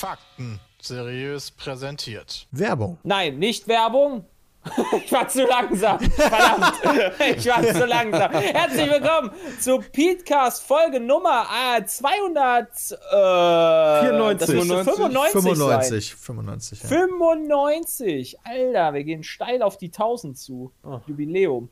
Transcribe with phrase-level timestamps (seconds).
[0.00, 2.46] Fakten seriös präsentiert.
[2.50, 2.96] Werbung.
[3.02, 4.24] Nein, nicht Werbung.
[5.04, 5.98] Ich war zu langsam.
[5.98, 6.72] Verdammt.
[7.36, 8.30] Ich war zu langsam.
[8.32, 11.46] Herzlich willkommen zu Petecast Folge Nummer
[11.78, 12.68] äh, 200.
[12.68, 14.38] Äh, 94.
[14.38, 16.14] das müsste 95.
[16.14, 16.14] 95.
[16.14, 16.88] 95, ja.
[16.88, 18.36] 95.
[18.44, 20.72] Alter, wir gehen steil auf die 1000 zu.
[21.06, 21.70] Jubiläum.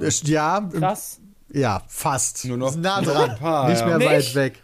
[0.00, 1.20] Ist- Ja, Krass.
[1.52, 2.44] ja, fast.
[2.46, 3.30] Nur noch- Ist nah dran.
[3.30, 3.86] ein paar, Nicht ja.
[3.86, 4.10] mehr Nicht?
[4.10, 4.62] weit weg.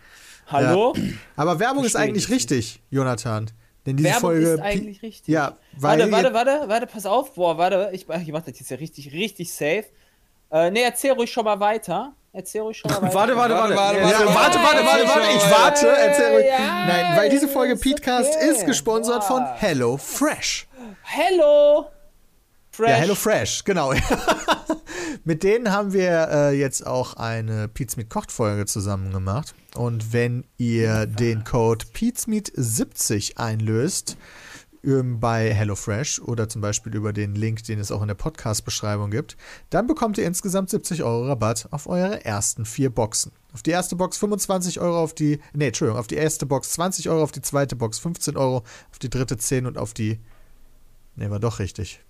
[0.49, 0.95] Hallo?
[1.37, 3.51] Aber Werbung ist Verstehe eigentlich ich richtig, Jonathan.
[3.87, 4.47] Denn diese Werbung Folge.
[4.47, 5.33] ist eigentlich richtig.
[5.33, 6.11] Ja, weil.
[6.11, 7.35] Warte, warte, warte, warte, pass auf.
[7.35, 9.85] Boah, warte, ich, ich mach das jetzt ja richtig, richtig safe.
[10.51, 12.15] Äh, ne, erzähl ruhig schon mal weiter.
[12.33, 13.15] Erzähl ruhig schon mal weiter.
[13.15, 13.99] Warte, warte, warte.
[13.99, 16.47] Ja, warte, warte, warte, warte, warte, ich warte, erzähl ruhig.
[16.47, 18.51] Ja, Nein, weil diese Folge Petecast okay.
[18.51, 19.57] ist gesponsert von Boah.
[19.59, 20.67] Hello Fresh.
[21.03, 21.87] Hello!
[22.71, 22.91] Fresh.
[22.91, 23.93] Ja, Hello Fresh, genau.
[25.25, 29.55] mit denen haben wir äh, jetzt auch eine Pizmeet Kocht Folge zusammen gemacht.
[29.77, 34.17] Und wenn ihr den Code Pizmeet70 einlöst
[34.85, 39.11] ähm, bei HelloFresh oder zum Beispiel über den Link, den es auch in der Podcast-Beschreibung
[39.11, 39.37] gibt,
[39.71, 43.33] dann bekommt ihr insgesamt 70 Euro Rabatt auf eure ersten vier Boxen.
[43.53, 47.09] Auf die erste Box 25 Euro, auf die, nee, Entschuldigung, auf die erste Box 20
[47.09, 50.19] Euro, auf die zweite Box 15 Euro, auf die dritte 10 und auf die,
[51.17, 52.04] nee, war doch richtig.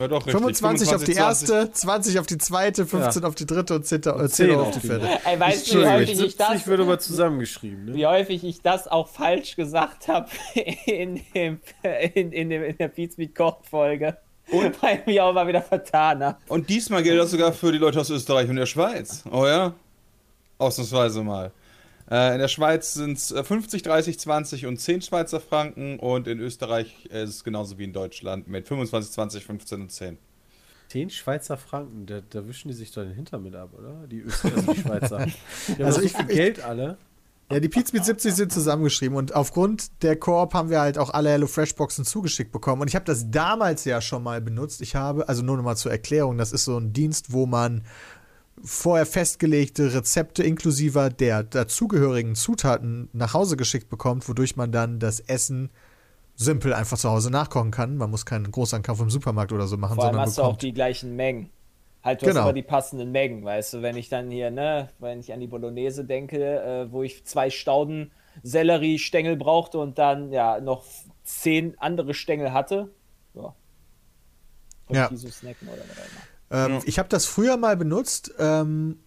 [0.00, 0.32] Ja, doch, richtig.
[0.32, 1.16] 25, auf die 20.
[1.16, 4.62] erste, 20 auf die zweite, 15 auf die dritte und 10, äh, 10 10 Euro
[4.62, 5.08] auf die vierte.
[5.24, 7.94] Ey, weißt du, wie häufig ich 70 das, wird aber zusammengeschrieben, ne?
[7.94, 10.28] wie häufig ich das auch falsch gesagt habe
[10.86, 11.60] in, dem,
[12.14, 14.16] in, in, dem, in der Pizmeet Koch Folge.
[14.50, 16.38] Und weil ich mich auch mal wieder vertan habe.
[16.48, 19.22] Und diesmal gilt das sogar für die Leute aus Österreich und der Schweiz.
[19.30, 19.74] Oh ja?
[20.58, 21.52] Ausnahmsweise mal.
[22.10, 26.38] Äh, in der Schweiz sind es 50, 30, 20 und 10 Schweizer Franken und in
[26.40, 30.18] Österreich ist es genauso wie in Deutschland mit 25, 20, 15 und 10.
[30.88, 34.06] 10 Schweizer Franken, da, da wischen die sich doch den Hintern mit ab, oder?
[34.06, 35.26] Die Österreicher, die Schweizer.
[35.68, 36.98] Die Also also ich- so viel ich- Geld alle.
[37.52, 41.10] Ja, die Pizza mit 70 sind zusammengeschrieben und aufgrund der Koop haben wir halt auch
[41.12, 42.80] alle HelloFresh-Boxen zugeschickt bekommen.
[42.80, 44.80] Und ich habe das damals ja schon mal benutzt.
[44.80, 47.82] Ich habe, also nur noch mal zur Erklärung, das ist so ein Dienst, wo man
[48.64, 55.20] vorher festgelegte Rezepte inklusive der dazugehörigen Zutaten nach Hause geschickt bekommt, wodurch man dann das
[55.20, 55.70] Essen
[56.34, 57.96] simpel einfach zu Hause nachkochen kann.
[57.96, 60.46] Man muss keinen Großankauf im Supermarkt oder so machen, Vor allem sondern hast du auch
[60.48, 61.50] bekommt die gleichen Mengen.
[62.02, 62.40] Halt, du Genau.
[62.40, 65.40] hast aber die passenden Mengen, weißt du, wenn ich dann hier, ne, wenn ich an
[65.40, 68.10] die Bolognese denke, äh, wo ich zwei Stauden
[68.42, 70.84] Sellerie-Stängel brauchte und dann ja noch
[71.22, 72.90] zehn andere Stängel hatte,
[73.34, 73.54] ja.
[74.86, 75.08] Konnte Ja.
[75.08, 78.98] die so snacken oder was Ähm, Ich habe das früher mal benutzt, ähm,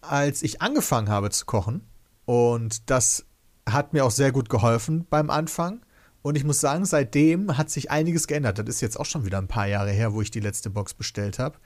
[0.00, 1.86] als ich angefangen habe zu kochen.
[2.24, 3.24] Und das
[3.68, 5.80] hat mir auch sehr gut geholfen beim Anfang.
[6.22, 8.58] Und ich muss sagen, seitdem hat sich einiges geändert.
[8.58, 10.94] Das ist jetzt auch schon wieder ein paar Jahre her, wo ich die letzte Box
[10.94, 11.58] bestellt habe.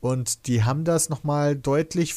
[0.00, 2.14] Und die haben das nochmal deutlich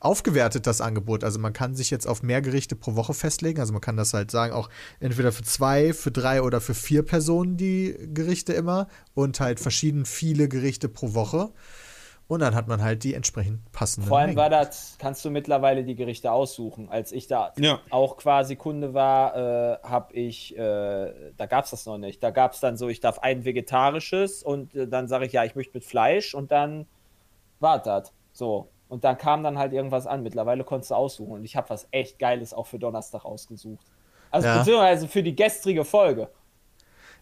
[0.00, 1.22] aufgewertet, das Angebot.
[1.24, 3.60] Also man kann sich jetzt auf mehr Gerichte pro Woche festlegen.
[3.60, 4.68] Also man kann das halt sagen, auch
[4.98, 8.88] entweder für zwei, für drei oder für vier Personen die Gerichte immer.
[9.14, 11.50] Und halt verschieden viele Gerichte pro Woche.
[12.28, 14.38] Und dann hat man halt die entsprechend passenden Vor allem Mengen.
[14.38, 16.88] war das, kannst du mittlerweile die Gerichte aussuchen.
[16.88, 17.80] Als ich da Ja.
[17.90, 22.22] auch quasi Kunde war, äh, habe ich, äh, da gab es das noch nicht.
[22.22, 25.44] Da gab es dann so, ich darf ein vegetarisches und äh, dann sage ich, ja,
[25.44, 26.86] ich möchte mit Fleisch und dann
[27.58, 28.12] war das.
[28.32, 28.68] So.
[28.90, 30.22] Und dann kam dann halt irgendwas an.
[30.22, 33.86] Mittlerweile konntest du aussuchen und ich habe was echt Geiles auch für Donnerstag ausgesucht.
[34.30, 34.58] Also Ja.
[34.58, 36.28] beziehungsweise für die gestrige Folge.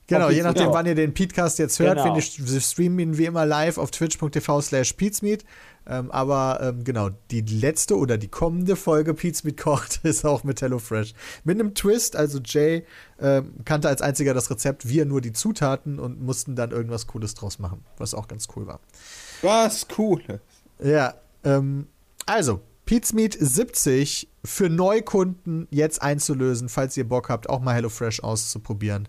[0.08, 2.16] Genau, je nachdem, wann ihr den Podcast jetzt hört, Genau.
[2.16, 5.44] wir streamen ihn wie immer live auf twitch.tv slash Pizmeet.
[5.86, 10.62] Ähm, aber ähm, genau, die letzte oder die kommende Folge Pizmeet kocht ist auch mit
[10.62, 11.12] HelloFresh.
[11.44, 12.84] Mit einem Twist, also Jay
[13.20, 17.34] ähm, kannte als einziger das Rezept, wir nur die Zutaten und mussten dann irgendwas Cooles
[17.34, 18.80] draus machen, was auch ganz cool war.
[19.42, 20.22] Was cool.
[20.82, 21.14] Ja,
[21.48, 21.86] ähm,
[22.26, 29.08] also, Pizmeet 70 für Neukunden jetzt einzulösen, falls ihr Bock habt, auch mal HelloFresh auszuprobieren.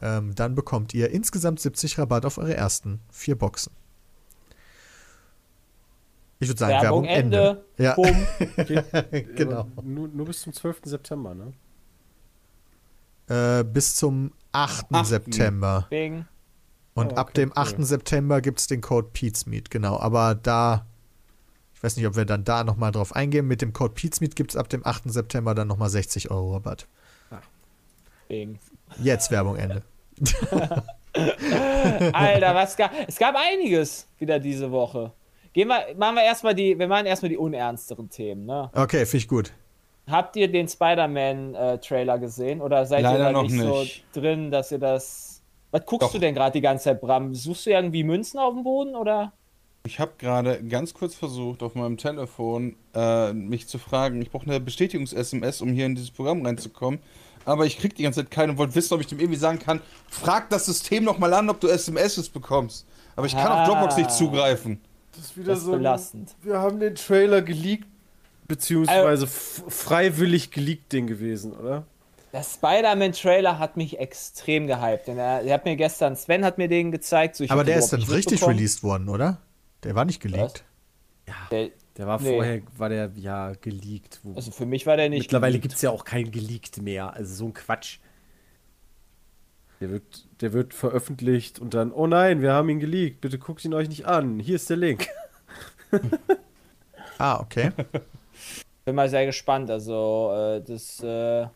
[0.00, 3.72] Ähm, dann bekommt ihr insgesamt 70 Rabatt auf eure ersten vier Boxen.
[6.40, 7.64] Ich würde sagen, Werbung, Werbung, Ende.
[7.76, 8.82] Ende.
[9.02, 9.60] Ja, genau.
[9.76, 10.82] Aber Nur, nur bis zum 12.
[10.84, 11.52] September, ne?
[13.28, 14.86] Äh, bis zum 8.
[14.92, 15.04] Achten.
[15.04, 15.86] September.
[15.90, 16.26] Bing.
[16.94, 17.78] Und Oh, ab okay, dem 8.
[17.78, 17.84] cool.
[17.84, 19.98] September gibt es den Code Pizmeet, genau.
[19.98, 20.86] Aber da,
[21.78, 23.46] ich weiß nicht, ob wir dann da nochmal drauf eingehen.
[23.46, 25.12] Mit dem Code Pizmeet gibt es ab dem 8.
[25.12, 26.88] September dann nochmal 60 Euro Rabatt.
[28.26, 28.58] Bing.
[29.00, 29.84] Jetzt Werbung Ende.
[32.12, 32.90] Alter, was gab.
[33.06, 35.12] Es gab einiges wieder diese Woche.
[35.52, 38.72] Gehen wir, machen wir erstmal die, wir machen erstmal die unernsteren Themen, ne?
[38.74, 39.52] Okay, finde ich gut.
[40.10, 42.60] Habt ihr den Spider-Man-Trailer gesehen?
[42.60, 44.04] Oder seid Leider ihr da noch nicht, nicht.
[44.12, 45.44] so drin, dass ihr das.
[45.70, 46.12] Was guckst Doch.
[46.12, 47.34] du denn gerade die ganze Zeit, Bram?
[47.34, 49.32] Suchst du irgendwie Münzen auf dem Boden oder?
[49.88, 54.20] Ich habe gerade ganz kurz versucht, auf meinem Telefon äh, mich zu fragen.
[54.20, 57.00] Ich brauche eine Bestätigungs-SMS, um hier in dieses Programm reinzukommen.
[57.46, 59.58] Aber ich krieg die ganze Zeit keine und wollte wissen, ob ich dem irgendwie sagen
[59.58, 59.80] kann,
[60.10, 62.86] frag das System nochmal an, ob du SMSs bekommst.
[63.16, 63.62] Aber ich kann Ah.
[63.62, 64.78] auf Dropbox nicht zugreifen.
[65.16, 65.72] Das ist wieder Das ist so.
[65.72, 66.34] ein- belastend.
[66.42, 67.86] Wir haben den Trailer geleakt,
[68.46, 71.84] beziehungsweise f- freiwillig geleakt Ding gewesen, oder?
[72.34, 75.08] Der Spider-Man-Trailer hat mich extrem gehypt.
[75.08, 77.36] Denn er, er hat mir gestern, Sven hat mir den gezeigt.
[77.36, 79.38] So, ich Aber der den ist dann richtig released worden, oder?
[79.84, 80.64] Der war nicht geleakt.
[81.50, 82.34] Der, Der war Nee.
[82.34, 84.20] vorher, war der ja geleakt.
[84.22, 85.20] Wo also für mich war der nicht.
[85.22, 87.12] Mittlerweile gibt es ja auch kein geleakt mehr.
[87.14, 87.98] Also so ein Quatsch.
[89.80, 93.20] Der wird, der wird veröffentlicht und dann, oh nein, wir haben ihn geleakt.
[93.20, 94.40] Bitte guckt ihn euch nicht an.
[94.40, 95.06] Hier ist der Link.
[97.18, 97.70] Ah, okay.
[98.84, 99.70] Bin mal sehr gespannt.
[99.70, 101.46] Also, äh, das äh,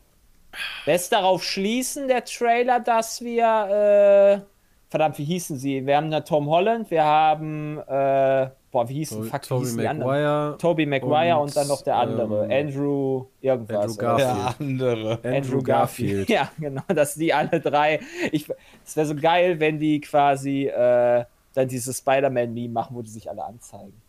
[0.87, 4.43] lässt darauf schließen, der Trailer, dass wir.
[4.45, 4.53] Äh,
[4.93, 5.85] verdammt, wie hießen sie?
[5.85, 7.79] Wir haben da Tom Holland, wir haben.
[7.79, 10.11] Äh, boah, wie hießen, fuck, wie Tobey hießen die anderen?
[10.11, 10.59] Maguire.
[10.59, 12.45] Toby Maguire und, und, dann noch der andere.
[12.47, 13.77] ähm, Andrew irgendwas.
[13.77, 14.17] Andrew oder?
[14.17, 14.29] Garfield.
[14.29, 15.19] Der andere.
[15.25, 16.29] Andrew Garfield.
[16.33, 18.01] Ja, genau, dass die alle drei.
[18.31, 18.49] Ich,
[18.85, 21.25] es wäre so geil, wenn die quasi äh,
[21.55, 24.01] dann dieses Spider-Man-Meme machen, wo die sich alle anzeigen.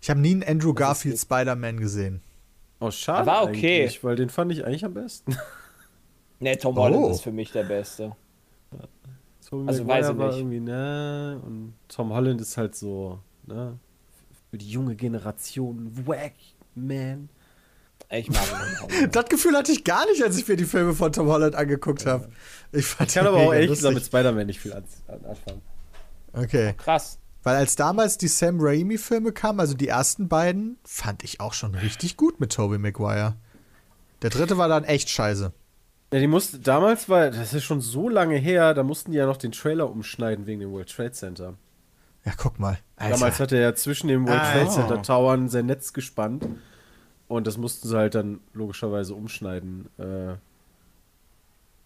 [0.00, 2.22] Ich habe nie einen Andrew Garfield Spider-Man gesehen.
[2.80, 3.26] Oh, schade.
[3.26, 3.82] War okay.
[3.82, 5.36] eigentlich, Weil den fand ich eigentlich am besten.
[6.40, 6.82] Ne, Tom Oh.
[6.82, 8.14] Holland ist für mich der Beste.
[9.48, 10.38] Tobey Also, Maguire weiß ich war nicht.
[10.38, 11.40] irgendwie, ne?
[11.44, 13.78] Und Tom Holland ist halt so, ne?
[14.50, 15.90] Für die junge Generation.
[16.06, 16.32] Wack,
[16.74, 17.28] man.
[18.10, 18.58] Ich mag Tom
[18.90, 19.14] Holland.
[19.16, 22.06] Das Gefühl hatte ich gar nicht, als ich mir die Filme von Tom Holland angeguckt
[22.06, 22.28] habe.
[22.72, 25.24] Ich fand Ich kann die aber auch ehrlich gesagt mit Spider-Man nicht viel an- an-
[25.24, 25.62] anfangen.
[26.32, 26.74] Okay.
[26.78, 27.18] Krass.
[27.42, 31.74] Weil als damals die Sam Raimi-Filme kamen, also die ersten beiden, fand ich auch schon
[31.74, 33.36] richtig gut mit Tobey Maguire.
[34.22, 35.52] Der dritte war dann echt scheiße.
[36.12, 39.26] Ja, die mussten, damals war, das ist schon so lange her, da mussten die ja
[39.26, 41.54] noch den Trailer umschneiden wegen dem World Trade Center.
[42.24, 42.78] Ja, guck mal.
[42.96, 43.14] Alter.
[43.14, 44.70] Damals hat er ja zwischen den World Trade Ah.
[44.70, 46.46] Center Towern sein Netz gespannt
[47.28, 50.34] und das mussten sie halt dann logischerweise umschneiden, äh,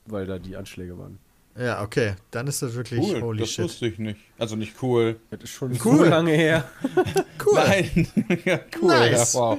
[0.06, 1.18] weil da die Anschläge waren.
[1.58, 2.14] Ja, okay.
[2.30, 3.64] Dann ist das wirklich Cool, holy das shit.
[3.64, 4.18] wusste ich nicht.
[4.38, 5.20] Also nicht cool.
[5.30, 5.98] Das ist schon Cool.
[5.98, 6.64] so lange her.
[7.44, 7.54] Cool.
[7.56, 8.06] Nein,
[8.44, 8.88] ja, cool.
[8.88, 9.34] Nice.
[9.34, 9.58] Ja, wow.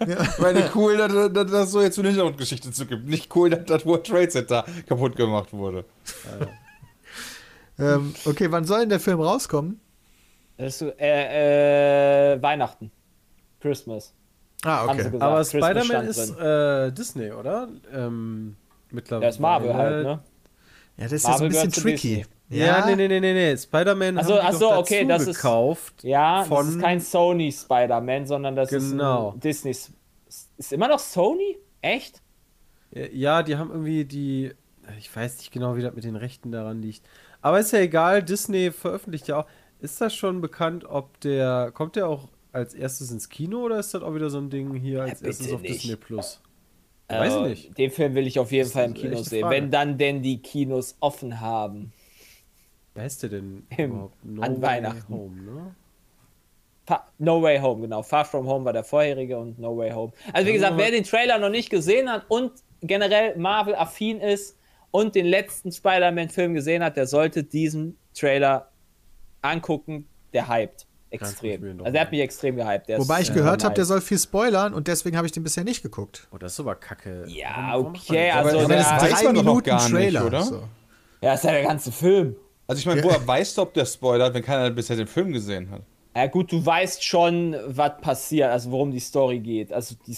[0.00, 3.06] Ich meine, cool, dass, dass das so jetzt eine Hintergrundgeschichte zu gibt.
[3.08, 5.84] Nicht cool, dass das World Trade Center kaputt gemacht wurde.
[7.78, 9.80] Ähm, okay, wann soll denn der Film rauskommen?
[10.56, 12.90] Das ist äh, äh, Weihnachten.
[13.60, 14.12] Christmas.
[14.64, 14.96] Ah, okay.
[14.96, 15.22] gesagt.
[15.22, 17.68] Aber Spider-Man ist äh, Disney, oder?
[17.92, 18.56] Ähm,
[18.90, 19.26] mittlerweile.
[19.26, 20.18] Ja, ist Marvel halt, ne?
[20.98, 22.26] Ja, das ist ja so ein Marvel bisschen tricky.
[22.50, 23.56] Ja, nee, nee, nee, nee, nee.
[23.56, 26.02] Spider-Man Ach so, haben die okay, das ist- gekauft.
[26.02, 29.32] Ja, das Von- ist kein Sony Spider-Man, sondern das Genau.
[29.34, 29.70] ist Disney.
[30.56, 31.58] Ist immer noch Sony?
[31.82, 32.20] Echt?
[32.90, 34.52] Ja, die haben irgendwie die.
[34.98, 37.02] Ich weiß nicht genau, wie das mit den Rechten daran liegt.
[37.42, 39.46] Aber ist ja egal, Disney veröffentlicht ja auch.
[39.80, 41.70] Ist das schon bekannt, ob der.
[41.72, 44.74] Kommt der auch als erstes ins Kino oder ist das auch wieder so ein Ding
[44.74, 45.82] hier als bitte erstes auf nicht.
[45.82, 46.40] Disney Plus?
[47.08, 47.78] Weiß ich Äh, nicht.
[47.78, 49.40] Den Film will ich auf jeden Fall im ist Kino sehen.
[49.42, 49.56] Frage.
[49.56, 51.92] Wenn dann denn die Kinos offen haben.
[52.94, 54.24] Wer heißt der denn Im- überhaupt?
[54.24, 55.14] No an Way Weihnachten.
[55.14, 55.74] Home, ne?
[57.18, 58.02] No Way Home, genau.
[58.02, 60.12] Far From Home war der vorherige und No Way Home.
[60.32, 64.56] Also wie gesagt, wer den Trailer noch nicht gesehen hat und generell Marvel-affin ist
[64.90, 68.70] und den letzten Spider-Man-Film gesehen hat, der sollte diesen Trailer
[69.42, 70.08] angucken.
[70.32, 71.78] Der hypt extrem.
[71.80, 72.88] Also der hat mich extrem gehypt.
[72.88, 75.32] Der Wobei ist, ich äh, gehört habe, der soll viel spoilern und deswegen habe ich
[75.32, 76.28] den bisher nicht geguckt.
[76.32, 77.24] Oh, das ist aber kacke.
[77.28, 80.26] Ja, okay, also Aber- das ja, weiß Drei man doch noch Minuten gar nicht, Trailer,
[80.26, 80.42] oder?
[80.42, 80.56] So.
[81.20, 82.36] ist ja der ganze Film.
[82.66, 85.70] Also ich meine, woher weißt du, ob der spoilert, wenn keiner bisher den Film gesehen
[85.70, 85.82] hat?
[86.14, 89.72] Ja gut, du weißt schon, was passiert, also worum die Story geht.
[89.72, 90.16] Also, die,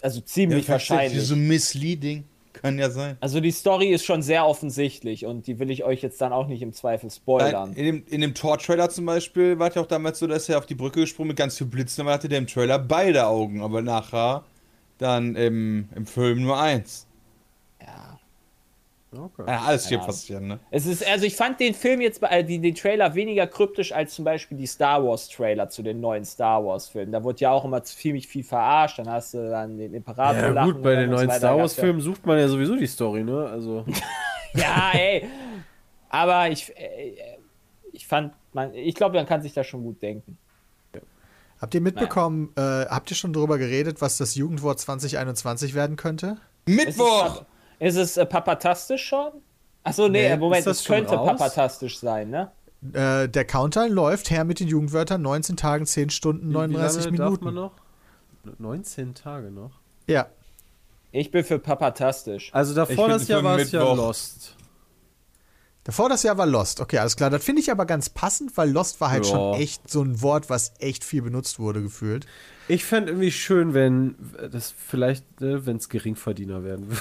[0.00, 1.22] also ziemlich wahrscheinlich.
[1.22, 2.24] So misleading.
[2.60, 3.16] Kann ja sein.
[3.20, 6.46] Also die Story ist schon sehr offensichtlich und die will ich euch jetzt dann auch
[6.46, 7.72] nicht im Zweifel spoilern.
[7.72, 10.58] In dem, in dem Tor-Trailer zum Beispiel war es ja auch damals so, dass er
[10.58, 13.62] auf die Brücke gesprungen mit ganz viel Blitzen, aber hatte der im Trailer beide Augen,
[13.62, 14.44] aber nachher
[14.98, 17.06] dann im, im Film nur eins.
[19.12, 19.22] Ja.
[19.22, 19.44] Okay.
[19.46, 20.60] Ja, alles hier passieren, ne?
[20.70, 23.92] Es ist, also ich fand den Film jetzt, bei- äh, die, den Trailer weniger kryptisch
[23.92, 27.10] als zum Beispiel die Star Wars Trailer zu den neuen Star Wars Filmen.
[27.10, 30.64] Da wurde ja auch immer ziemlich viel verarscht, dann hast du dann den Imperator Ja,
[30.64, 31.30] gut, bei den neuen.
[31.30, 33.46] Star Wars Filmen sucht man ja sowieso die Story, ne?
[33.46, 33.84] Also.
[34.54, 35.28] Ja, ey.
[36.08, 37.14] Aber ich, äh,
[37.92, 40.38] ich fand, man, ich glaube, man kann sich da schon gut denken.
[41.60, 46.38] Habt ihr mitbekommen, äh, habt ihr schon darüber geredet, was das Jugendwort 2021 werden könnte?
[46.66, 47.44] Mittwoch!
[47.80, 49.32] Ist es äh, papatastisch schon?
[49.82, 51.26] Achso, nee, Nee, Moment, ist das schon könnte raus?
[51.30, 52.50] papatastisch sein, ne?
[52.92, 57.16] Äh, der Countdown läuft her mit den Jugendwörtern 19 Tagen, 10 Stunden, Wie- 39 wie
[57.16, 57.44] lange Minuten.
[57.44, 57.72] Darf man noch?
[58.58, 59.72] 19 Tage noch.
[60.06, 60.26] Ja.
[61.12, 62.50] Ich bin für papatastisch.
[62.54, 63.82] Also davor das Jahr war es ja.
[63.82, 64.56] Lost.
[65.84, 66.80] Davor das Jahr war Lost.
[66.80, 67.30] Okay, alles klar.
[67.30, 69.32] Das finde ich aber ganz passend, weil Lost war halt Ja.
[69.32, 72.26] schon echt so ein Wort, was echt viel benutzt wurde, gefühlt.
[72.68, 74.14] Ich fände irgendwie schön, wenn
[74.52, 77.00] das vielleicht, ne, wenn es Geringverdiener werden würde.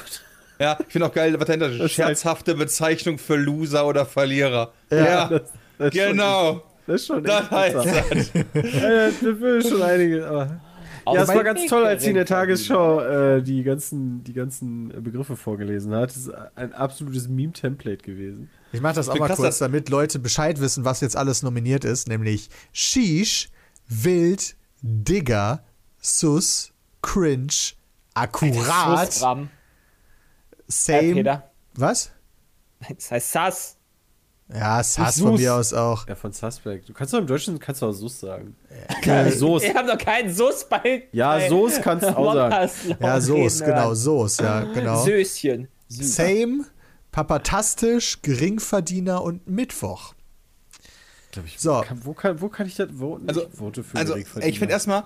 [0.59, 1.75] Ja, ich finde auch geil, was dahinter steht.
[1.85, 4.73] ist halt- Scherzhafte Bezeichnung für Loser oder Verlierer.
[4.91, 5.41] Ja, Das,
[5.77, 6.51] das ist genau.
[6.53, 8.33] Schon, das ist schon Das echt heißt das.
[8.53, 10.27] ja, das will schon einige.
[10.27, 10.61] Aber.
[11.11, 14.89] Ja, es war ganz toll, als sie in der Tagesschau äh, die, ganzen, die ganzen
[15.03, 16.09] Begriffe vorgelesen hat.
[16.11, 18.49] Das ist ein absolutes Meme-Template gewesen.
[18.73, 21.41] Ich mache das auch Bin mal krass, kurz, damit Leute Bescheid wissen, was jetzt alles
[21.41, 23.49] nominiert ist, nämlich Sheesh,
[23.87, 25.63] Wild, Digger,
[25.99, 27.47] Sus, Cringe,
[28.13, 29.09] Akkurat,
[30.69, 31.13] Same.
[31.15, 31.51] Peter.
[31.75, 32.11] Was?
[32.95, 33.75] Das heißt Sass.
[34.51, 36.07] Ja, Sass von mir aus auch.
[36.07, 36.89] Ja, von Suspect.
[36.89, 38.55] Du kannst doch im Deutschen kannst du auch Sus sagen.
[39.03, 39.65] Äh, Soße.
[39.67, 41.07] Wir haben doch keinen Sus bei.
[41.11, 42.69] Ja, Soße kannst du auch sagen.
[42.99, 43.93] Ja, Soße, reden genau.
[43.93, 45.03] Soße, ja, genau.
[45.03, 45.67] Söschen.
[45.87, 46.65] Same,
[47.11, 50.13] Papatastisch, Geringverdiener und Mittwoch.
[51.45, 51.81] Ich, So.
[51.81, 53.27] Kann, wo, kann, wo kann ich das voten?
[53.29, 54.47] Also, ich vote für Also, Geringverdiener.
[54.51, 55.03] ich finde erstmal,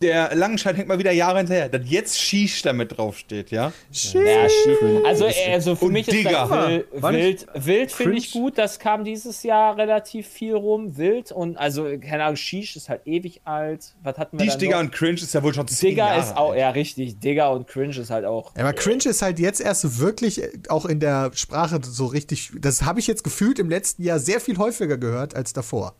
[0.00, 3.72] der Langenscheid hängt mal wieder Jahre hinterher, dass jetzt Shish damit draufsteht, ja?
[3.90, 4.78] Ja, schief.
[5.04, 6.30] Also, äh, also für Und mich ist Digger.
[6.48, 8.58] das Wild, Wild, Wild finde ich gut.
[8.58, 10.96] Das kam dieses Jahr relativ viel rum.
[10.96, 13.94] Wild und also, keine Ahnung, Shish ist halt ewig alt.
[14.02, 16.20] Was hatten wir Die dann Digger und Cringe ist ja wohl schon zehn Digger Jahre
[16.20, 16.60] ist auch, alt.
[16.60, 18.54] ja richtig, Digger und Cringe ist halt auch.
[18.56, 22.52] Ja, aber Cringe ist halt jetzt erst wirklich äh, auch in der Sprache so richtig.
[22.60, 25.94] Das habe ich jetzt gefühlt im letzten Jahr sehr viel häufiger gehört als davor.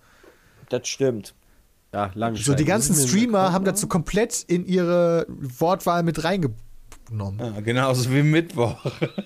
[0.69, 1.35] Das stimmt.
[1.92, 2.47] Ja, Langenscheid.
[2.47, 7.38] So die ganzen Streamer haben dazu komplett in ihre Wortwahl mit reingenommen.
[7.38, 8.76] Ja, genauso wie Mittwoch.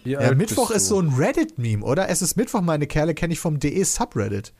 [0.04, 2.08] Ja, Mittwoch ist so ein Reddit-Meme, oder?
[2.08, 4.52] Es ist Mittwoch, meine Kerle, kenne ich vom DE Subreddit.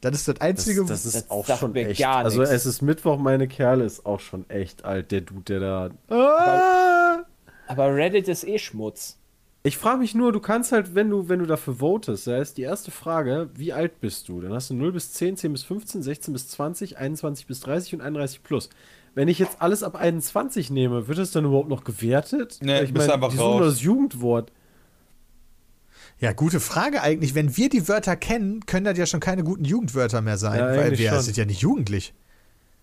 [0.00, 0.80] Das ist das einzige.
[0.82, 1.98] Das, das ist Das auch schon echt.
[2.00, 5.10] gar Also es ist Mittwoch, meine Kerle ist auch schon echt alt.
[5.10, 6.14] Der Dude, der da.
[6.14, 7.24] ah!
[7.66, 9.18] Aber Reddit ist eh Schmutz.
[9.66, 12.58] Ich frage mich nur, du kannst halt, wenn du, wenn du dafür votest, da ist
[12.58, 14.42] die erste Frage, wie alt bist du?
[14.42, 17.94] Dann hast du 0 bis 10, 10 bis 15, 16 bis 20, 21 bis 30
[17.94, 18.68] und 31 plus.
[19.14, 22.58] Wenn ich jetzt alles ab 21 nehme, wird das dann überhaupt noch gewertet?
[22.60, 23.64] Nee, ich bist meine, einfach die raus.
[23.64, 24.52] das Jugendwort.
[26.20, 27.34] Ja, gute Frage eigentlich.
[27.34, 30.76] Wenn wir die Wörter kennen, können das ja schon keine guten Jugendwörter mehr sein, Ja,
[30.76, 31.20] weil wir schon.
[31.22, 32.12] sind ja nicht jugendlich.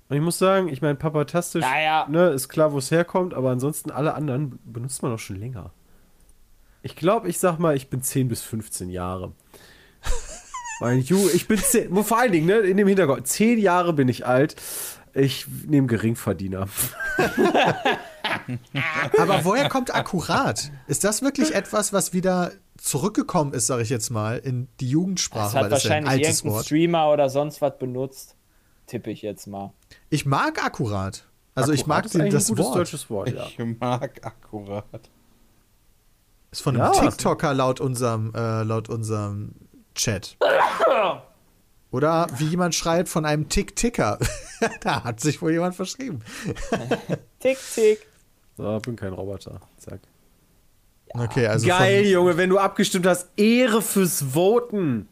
[0.10, 2.08] Und ich muss sagen, ich meine, papatastisch, Ja, ja.
[2.10, 5.72] ne, ist klar, wo es herkommt, aber ansonsten alle anderen benutzt man auch schon länger.
[6.84, 9.34] Ich glaube, ich sag mal, ich bin 10 bis 15 Jahre.
[10.80, 14.08] Weil Ju, ich bin 10, vor allen Dingen, ne, in dem Hintergrund, 10 Jahre bin
[14.08, 14.56] ich alt.
[15.14, 16.68] Ich nehme Geringverdiener.
[19.18, 20.72] Aber woher kommt akkurat?
[20.88, 25.44] Ist das wirklich etwas, was wieder zurückgekommen ist, sage ich jetzt mal, in die Jugendsprache?
[25.44, 26.66] Das hat weil das ist ja ein wahrscheinlich altes irgendein Wort.
[26.66, 28.36] Streamer oder sonst was benutzt.
[28.88, 29.74] Tippe ich jetzt mal.
[30.10, 31.28] Ich mag akkurat.
[31.54, 32.76] Also ich mag Akkurat ist den, das ein gutes Wort.
[32.78, 33.46] deutsches Wort, ja.
[33.46, 35.10] Ich mag akkurat.
[36.52, 37.00] Ist von einem Ja.
[37.10, 39.54] TikToker laut unserem, äh, laut unserem
[39.96, 40.38] Chat.
[41.92, 44.18] Oder wie jemand schreibt, von einem Tick-Ticker.
[44.82, 46.20] da hat sich wohl jemand verschrieben.
[47.40, 48.06] Tick, tick.
[48.58, 49.60] So, bin kein Roboter.
[49.78, 50.00] Zack.
[51.14, 53.28] Okay, also Geil, Junge, wenn du abgestimmt hast.
[53.38, 55.10] Ehre fürs Voten.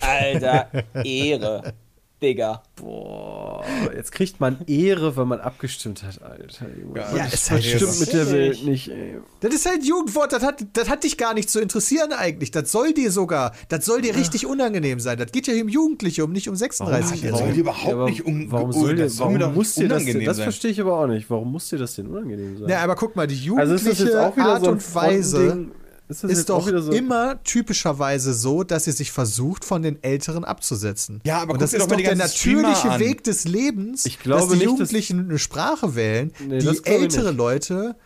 [0.00, 0.70] Alter,
[1.04, 1.74] Ehre.
[2.22, 2.62] Digga.
[2.76, 3.64] Boah,
[3.94, 6.66] jetzt kriegt man Ehre, wenn man abgestimmt hat, Alter.
[6.80, 7.00] Junge.
[7.00, 8.30] Ja, das ist halt stimmt mit der.
[8.32, 9.18] Welt nicht, ey.
[9.40, 12.50] Das ist halt Jugendwort, das hat, das hat dich gar nicht zu interessieren eigentlich.
[12.52, 15.18] Das soll dir sogar, das soll dir richtig unangenehm sein.
[15.18, 17.52] Das geht ja hier um Jugendliche, um nicht um 36 Das soll Jahre.
[17.52, 20.06] dir überhaupt aber nicht un warum soll dir, das warum doch muss dir das denn,
[20.06, 20.44] unangenehm das sein.
[20.44, 21.28] verstehe ich aber auch nicht.
[21.28, 22.68] Warum muss dir das denn unangenehm sein?
[22.68, 24.74] Ja, aber guck mal, die also ist das jugendliche jetzt auch wieder Art so ein
[24.74, 25.72] und Weise Frontending?
[26.12, 30.44] Ist, das ist doch so immer typischerweise so, dass sie sich versucht, von den Älteren
[30.44, 31.20] abzusetzen.
[31.24, 33.00] Ja, aber und das ist doch der natürliche an.
[33.00, 36.66] Weg des Lebens, Ich glaube dass die nicht, dass- Jugendlichen eine Sprache wählen, Nee, die
[36.66, 37.30] das ältere.
[37.32, 37.96] Leute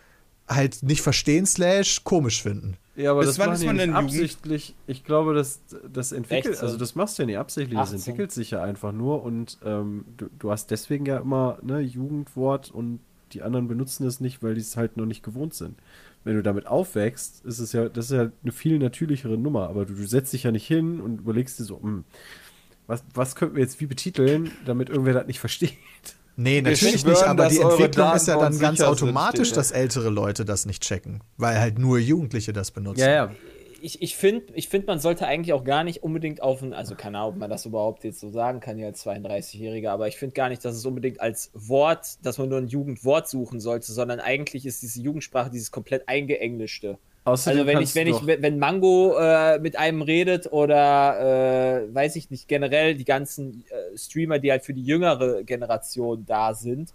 [0.47, 2.77] halt nicht verstehen slash komisch finden.
[2.95, 4.05] Ja, aber Bis das wann ist man nicht denn Jugend?
[4.11, 4.75] absichtlich.
[4.87, 5.59] Ich glaube, das,
[5.93, 6.65] das entwickelt, 16.
[6.65, 7.97] also das machst du ja nicht absichtlich, das 18.
[7.99, 12.71] entwickelt sich ja einfach nur und ähm, du, du hast deswegen ja immer ne, Jugendwort
[12.71, 12.99] und
[13.33, 15.77] die anderen benutzen es nicht, weil die es halt noch nicht gewohnt sind.
[16.23, 19.85] Wenn du damit aufwächst, ist es ja, das ist ja eine viel natürlichere Nummer, aber
[19.85, 22.03] du, du setzt dich ja nicht hin und überlegst dir so, hm,
[22.85, 25.73] was, was könnten wir jetzt wie betiteln, damit irgendwer das nicht versteht.
[26.39, 29.55] Nee, natürlich schwören, nicht, aber die Entwicklung ist ja dann ganz sind, automatisch, da.
[29.55, 33.01] dass ältere Leute das nicht checken, weil halt nur Jugendliche das benutzen.
[33.01, 33.31] ja.
[33.81, 36.95] Ich, ich finde, ich find, man sollte eigentlich auch gar nicht unbedingt auf ein, also
[36.95, 40.17] keine Ahnung, ob man das überhaupt jetzt so sagen kann, hier als 32-Jähriger, aber ich
[40.17, 43.91] finde gar nicht, dass es unbedingt als Wort, dass man nur ein Jugendwort suchen sollte,
[43.91, 46.97] sondern eigentlich ist diese Jugendsprache dieses komplett eingeenglischte.
[47.27, 52.15] Außerdem Also wenn ich, wenn ich, wenn Mango äh, mit einem redet oder äh, weiß
[52.15, 56.93] ich nicht, generell die ganzen äh, Streamer, die halt für die jüngere Generation da sind,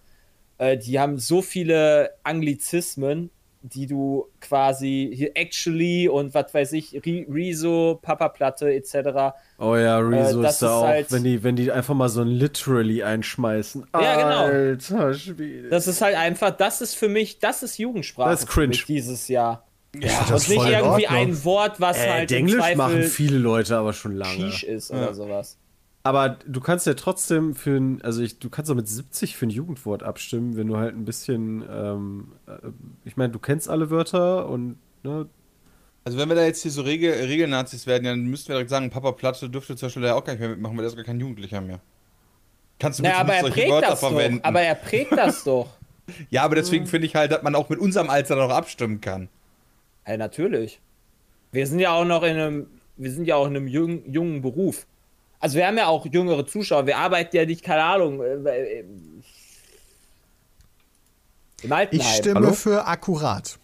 [0.57, 3.31] äh, die haben so viele Anglizismen,
[3.63, 9.35] die du quasi hier actually und was weiß ich, Rezo, Papa Platte etc.
[9.59, 12.09] Oh ja, Rezo Äh, das ist da auch, halt- wenn die, wenn die einfach mal
[12.09, 13.87] so ein literally einschmeißen.
[13.95, 14.45] Ja, genau.
[14.45, 15.69] Alter Schwede.
[15.69, 18.77] Das ist halt einfach, das ist für mich, das ist Jugendsprache Das ist cringe.
[18.89, 19.67] dieses Jahr.
[19.95, 24.17] Ja, und nicht irgendwie ein Wort, was äh, halt Englisch machen viele Leute aber schon
[24.17, 24.37] lange.
[24.49, 25.59] Quiche ist oder sowas.
[26.05, 29.47] Aber du kannst ja trotzdem für ein, also ich, du kannst auch mit 70 für
[29.47, 32.71] ein Jugendwort abstimmen, wenn du halt ein bisschen, ähm, äh,
[33.05, 35.29] ich meine, du kennst alle Wörter und, ne,
[36.05, 38.91] Also wenn wir da jetzt hier so Regel, Regelnazis werden, dann müssten wir direkt sagen,
[38.91, 41.05] Papa Platte dürfte zum Beispiel ja auch gar nicht mehr mitmachen, weil er ist gar
[41.05, 41.81] kein Jugendlicher mehr.
[42.81, 44.39] Kannst du bitte Naja, aber nicht er solche prägt Wörter das verwenden?
[44.39, 44.45] doch.
[44.45, 45.69] Aber er prägt das doch.
[46.31, 49.29] ja, aber deswegen finde ich halt, dass man auch mit unserem Alter noch abstimmen kann.
[50.07, 50.81] Ja, natürlich.
[51.53, 52.67] Wir sind ja auch noch in einem,
[52.97, 54.87] wir sind ja auch in einem jungen, jungen Beruf.
[55.43, 56.87] Also wir haben ja auch jüngere Zuschauer.
[56.87, 58.85] Wir arbeiten ja nicht, keine Ahnung, äh, äh,
[61.65, 61.89] im Altenheim.
[61.91, 62.53] Ich stimme Hallo?
[62.53, 63.59] für akkurat.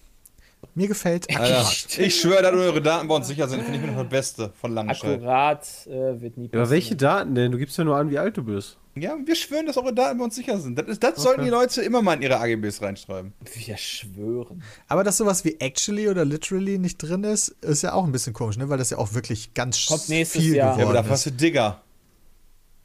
[0.75, 1.99] Mir gefällt Alter, akkurat.
[1.99, 3.63] ich schwöre, dass eure Daten bei uns sicher sind.
[3.63, 5.15] Finde ich mir noch das Beste von Langenscheid.
[5.15, 6.99] Akkurat äh, wird nie aber welche passieren.
[6.99, 7.53] Daten denn?
[7.53, 8.79] Du gibst ja nur an, wie alt du bist.
[8.97, 10.79] Ja, wir schwören, dass eure Daten bei uns sicher sind.
[10.79, 13.33] Das, ist, das sollten die Leute immer mal in ihre AGBs reinschreiben.
[13.55, 14.63] Wir schwören.
[14.89, 18.33] Aber dass sowas wie actually oder literally nicht drin ist, ist ja auch ein bisschen
[18.33, 18.69] komisch, ne?
[18.69, 20.69] weil das ja auch wirklich ganz Kommt nächstes viel Jahr.
[20.69, 21.33] Ja, aber geworden da hast ist.
[21.33, 21.83] du Digger.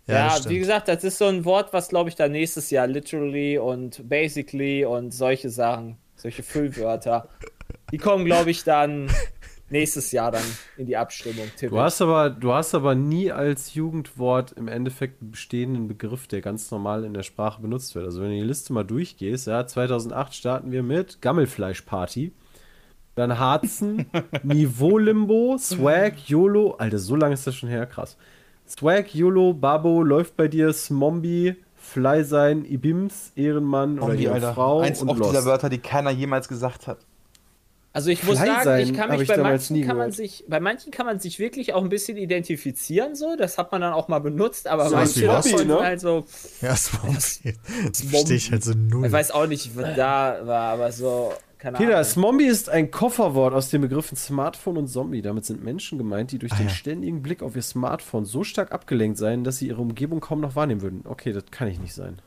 [0.05, 2.87] Ja, das wie gesagt, das ist so ein Wort, was glaube ich dann nächstes Jahr
[2.87, 7.29] literally und basically und solche Sachen, solche Füllwörter,
[7.91, 9.09] die kommen glaube ich dann
[9.73, 10.43] nächstes Jahr dann
[10.77, 11.49] in die Abstimmung.
[11.57, 16.27] tippe Du hast aber, du hast aber nie als Jugendwort im Endeffekt einen bestehenden Begriff,
[16.27, 18.05] der ganz normal in der Sprache benutzt wird.
[18.05, 22.31] Also wenn du die Liste mal durchgehst, ja, 2008 starten wir mit Gammelfleischparty,
[23.15, 24.05] dann Harzen,
[24.43, 28.17] Niveau-Limbo, Swag, YOLO, Alter, so lange ist das schon her, krass.
[28.67, 35.09] Swag, YOLO, Babo, läuft bei dir, Smombi, Fly sein, Ibims, Ehrenmann oder Ehrenfrau Eins und
[35.09, 35.45] auch dieser Lost.
[35.45, 36.99] Wörter, die keiner jemals gesagt hat.
[37.95, 40.59] Also ich muss sagen, sein ich kann mich ich bei manchen kann man sich, bei
[40.59, 43.35] manchen kann man sich wirklich auch ein bisschen identifizieren, so.
[43.37, 45.79] Das hat man dann auch mal benutzt, aber So manche davon ne?
[45.79, 46.25] halt so,
[46.61, 47.53] Ja, Swampi.
[47.87, 49.05] Das verstehe ich halt so null.
[49.05, 52.03] ich weiß auch nicht, was da war, aber so, keine Peter, Ahnung.
[52.05, 55.21] Smombi ist ein Kofferwort aus den Begriffen Smartphone und Zombie.
[55.21, 56.73] Damit sind Menschen gemeint, die durch Ah, den ja.
[56.73, 60.55] ständigen Blick auf ihr Smartphone so stark abgelenkt seien, dass sie ihre Umgebung kaum noch
[60.55, 61.01] wahrnehmen würden.
[61.05, 62.17] Okay, das kann ich nicht sein.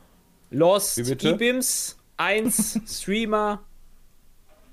[0.49, 0.97] Lost?
[0.97, 3.59] Ibims, 1 Streamer,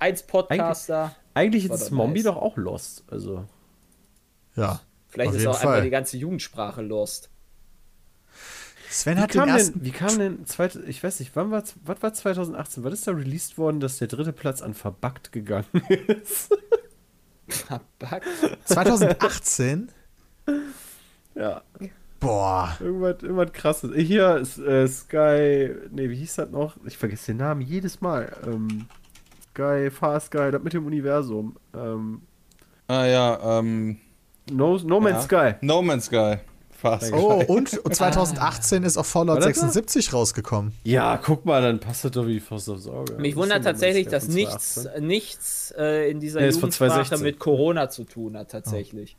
[0.05, 1.15] 1 Podcaster.
[1.33, 2.23] Eigentlich War ist nice.
[2.23, 3.03] doch auch Lost.
[3.09, 3.45] Also.
[4.55, 4.79] ja.
[5.07, 5.83] Vielleicht auf ist jeden auch einfach Fall.
[5.83, 7.29] die ganze Jugendsprache Lost.
[8.89, 9.73] Sven Wie hat den kam, ersten.
[9.79, 12.83] denn, wie kam denn, zweit, ich weiß nicht, wann war, was war 2018?
[12.83, 16.55] Was ist da released worden, dass der dritte Platz an Verbuggt gegangen ist?
[17.47, 18.27] Verpackt.
[18.65, 19.89] 2018?
[21.35, 21.63] ja,
[22.19, 22.77] Boah.
[22.79, 23.91] irgendwas, irgendwas krasses.
[23.95, 26.75] Hier ist äh, Sky, nee, wie hieß das noch?
[26.85, 28.31] Ich vergesse den Namen jedes Mal.
[28.45, 28.87] Ähm,
[29.55, 31.55] Sky, Far Sky, das mit dem Universum.
[31.73, 32.21] Ähm,
[32.87, 33.97] Ah ja, ähm.
[34.51, 35.51] no, no Man's ja.
[35.53, 35.55] Sky.
[35.61, 36.35] No Man's Sky.
[36.71, 37.13] Fast.
[37.13, 40.73] Oh, und 2018 ist auch Fallout War das 76 rausgekommen.
[40.83, 43.13] Ja, guck mal, dann passt das doch wie die Faust aufs Auge.
[43.13, 45.07] Mich wundert tatsächlich, dass nichts, von 2018?
[45.07, 47.23] nichts äh, in dieser Nee, Jugendsprache 2016.
[47.23, 49.15] mit Corona zu tun hat, tatsächlich.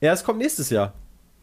[0.00, 0.92] Ja, es kommt nächstes Jahr.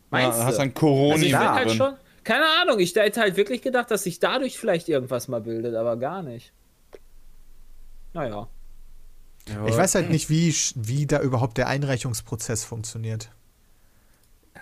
[0.09, 0.61] Meinst ja, hast du?
[0.61, 4.19] ein Corona Also ich halt schon, keine Ahnung, ich hätte halt wirklich gedacht, dass sich
[4.19, 6.51] dadurch vielleicht irgendwas mal bildet, aber gar nicht.
[8.17, 8.47] Naja.
[9.67, 13.29] Ich weiß halt nicht, wie, wie da überhaupt der Einreichungsprozess funktioniert.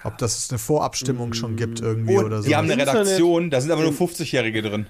[0.04, 2.48] Ob das eine Vorabstimmung schon gibt irgendwie Und oder so.
[2.48, 4.88] die haben eine Redaktion, da sind aber nur 50-Jährige drin.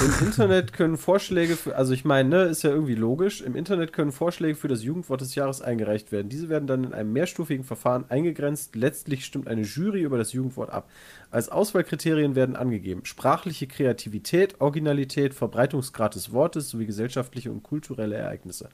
[0.00, 3.92] Im Internet können Vorschläge für, also ich meine, ne, ist ja irgendwie logisch, im Internet
[3.92, 6.28] können Vorschläge für das Jugendwort des Jahres eingereicht werden.
[6.28, 8.74] Diese werden dann in einem mehrstufigen Verfahren eingegrenzt.
[8.74, 10.88] Letztlich stimmt eine Jury über das Jugendwort ab.
[11.30, 18.70] Als Auswahlkriterien werden angegeben sprachliche Kreativität, Originalität, Verbreitungsgrad des Wortes sowie gesellschaftliche und kulturelle Ereignisse.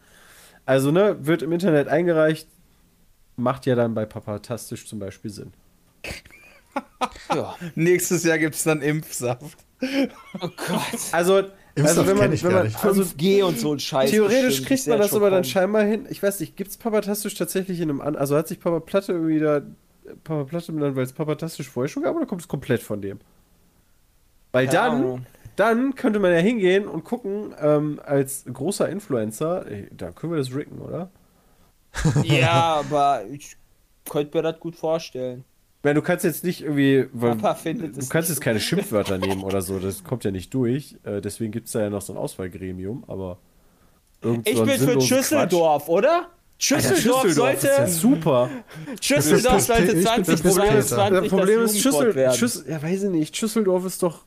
[0.65, 2.49] Also, ne, wird im Internet eingereicht,
[3.37, 5.53] macht ja dann bei Papatastisch zum Beispiel Sinn.
[7.35, 7.57] Ja.
[7.75, 9.68] Nächstes Jahr gibt es dann Impfsaft.
[9.81, 10.83] Oh Gott.
[11.13, 11.43] Also,
[11.77, 12.85] also wenn man, ich wenn man nicht.
[12.85, 14.11] also 5G und so ein Scheiß.
[14.11, 16.07] Theoretisch kriegt man das aber dann scheinbar hin.
[16.11, 18.17] Ich weiß nicht, gibt es Papatastisch tatsächlich in einem an.
[18.17, 19.63] Also hat sich Papa Platte irgendwie da.
[20.25, 23.21] Papa Platte benannt, weil es Papatastisch vorher schon gab oder kommt es komplett von dem?
[24.53, 25.27] Weil Keine dann, Ahnung.
[25.57, 30.39] dann könnte man ja hingehen und gucken, ähm, als großer Influencer, ey, da können wir
[30.39, 31.11] das ricken, oder?
[32.23, 33.57] Ja, aber ich
[34.09, 35.45] könnte mir das gut vorstellen.
[35.89, 37.07] Meine, du kannst jetzt nicht irgendwie.
[37.13, 40.31] Weil, Papa findet du es kannst jetzt keine Schimpfwörter nehmen oder so, das kommt ja
[40.31, 40.97] nicht durch.
[41.05, 43.39] Äh, deswegen gibt es da ja noch so ein Auswahlgremium, aber.
[44.45, 46.29] Ich bin für Schüsseldorf, oder?
[46.61, 46.73] Quatsch.
[46.73, 47.93] Alter, Schüsseldorf, Schüsseldorf ist ja sollte.
[47.93, 48.51] super.
[49.01, 50.51] Schüsseldorf sollte für- ich bin für Peter.
[50.51, 52.33] 2022 Das Problem ist, das Schüssel.
[52.35, 54.25] Schüssel, ja, weiß ich nicht, Schüsseldorf ist doch.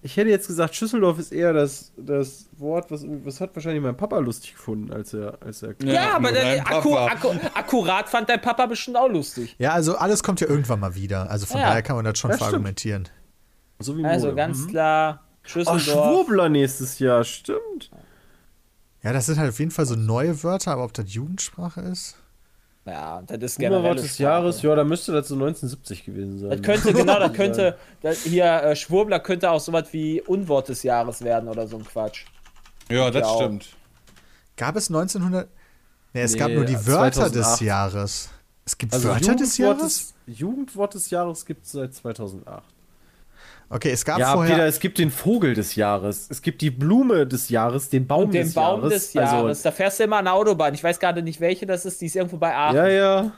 [0.00, 3.96] Ich hätte jetzt gesagt, Schüsseldorf ist eher das, das Wort, was, was hat wahrscheinlich mein
[3.96, 5.74] Papa lustig gefunden, als er, als er.
[5.82, 9.56] Ja, Ja, aber der, akku, akku, akkurat fand dein Papa bestimmt auch lustig.
[9.58, 11.28] Ja, also alles kommt ja irgendwann mal wieder.
[11.30, 11.66] Also von Ja.
[11.68, 12.38] daher kann man das schon stimmt.
[12.38, 13.08] verargumentieren.
[13.80, 14.68] So wie Also ganz Mhm.
[14.68, 15.82] klar, Oh, Schüsseldorf.
[15.82, 17.90] Schwurbler nächstes Jahr, stimmt.
[19.02, 22.16] Ja, das sind halt auf jeden Fall so neue Wörter, aber ob das Jugendsprache ist?
[22.88, 23.82] Ja, das ist generell.
[23.82, 26.50] Wort des Jahres, ja, da müsste das so 1970 gewesen sein.
[26.50, 30.82] Das könnte, genau, das könnte, das hier, äh, Schwurbler könnte auch sowas wie Unwort des
[30.82, 32.24] Jahres werden oder so ein Quatsch.
[32.90, 33.66] Ja, das Ja, stimmt.
[34.56, 35.48] Gab es 1900?
[36.14, 37.34] Nee, es gab Nee, nur die Wörter 2008.
[37.34, 38.28] des Jahres.
[38.64, 40.14] Es gibt Also Wörter des Jugendwort Jahres?
[40.26, 42.62] des, Jugendwort des Jahres gibt es seit 2008.
[43.70, 44.54] Okay, es gab Ja, vorher.
[44.54, 46.26] Peter, es gibt den Vogel des Jahres.
[46.30, 48.92] Es gibt die Blume des Jahres, den Baum Und den des Baum Jahres.
[48.94, 49.44] des Jahres.
[49.58, 50.72] Also, da fährst du immer an der Autobahn.
[50.72, 52.00] Ich weiß gerade nicht, welche das ist.
[52.00, 52.76] Die ist irgendwo bei Aachen.
[52.76, 53.30] ja, ja.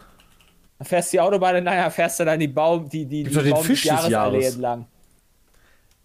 [0.78, 3.42] Da fährst du die Autobahn entlang, fährst du dann die Baum, die, die, die doch
[3.42, 4.54] den Baum Fisch des Jahresallee Jahres.
[4.54, 4.86] entlang.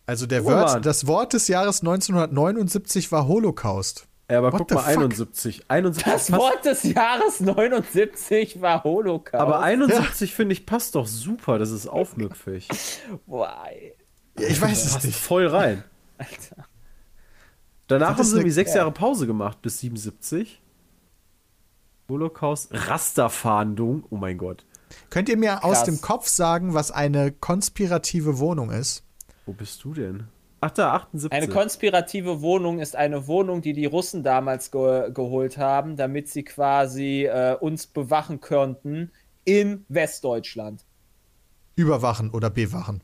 [0.05, 0.81] also der Oh, Wort, Mann.
[0.81, 4.07] das Wort des Jahres 1979 war Holocaust.
[4.29, 5.03] Ja, aber What guck mal, fuck?
[5.03, 5.63] 71.
[5.69, 9.35] 71 Das Wort des Jahres 79 war Holocaust.
[9.41, 11.57] aber 71 finde ich passt doch super.
[11.59, 12.67] Das ist aufmüpfig.
[13.27, 13.93] Boah, ey.
[14.39, 15.17] Ja, ich weiß es Passt nicht.
[15.17, 15.83] voll rein.
[16.17, 16.65] Alter.
[17.87, 18.77] Danach haben sie irgendwie sechs ja.
[18.79, 20.61] Jahre Pause gemacht bis 77.
[22.09, 24.05] Holocaust, Rasterfahndung.
[24.09, 24.65] Oh mein Gott.
[25.09, 25.83] Könnt ihr mir aus Krass.
[25.83, 29.03] dem Kopf sagen, was eine konspirative Wohnung ist?
[29.45, 30.27] Wo bist du denn?
[30.61, 31.31] Ach da, 78.
[31.31, 36.43] Eine konspirative Wohnung ist eine Wohnung, die die Russen damals ge geholt haben, damit sie
[36.43, 39.11] quasi äh, uns bewachen könnten
[39.43, 40.85] in Westdeutschland.
[41.75, 43.03] Überwachen oder bewachen?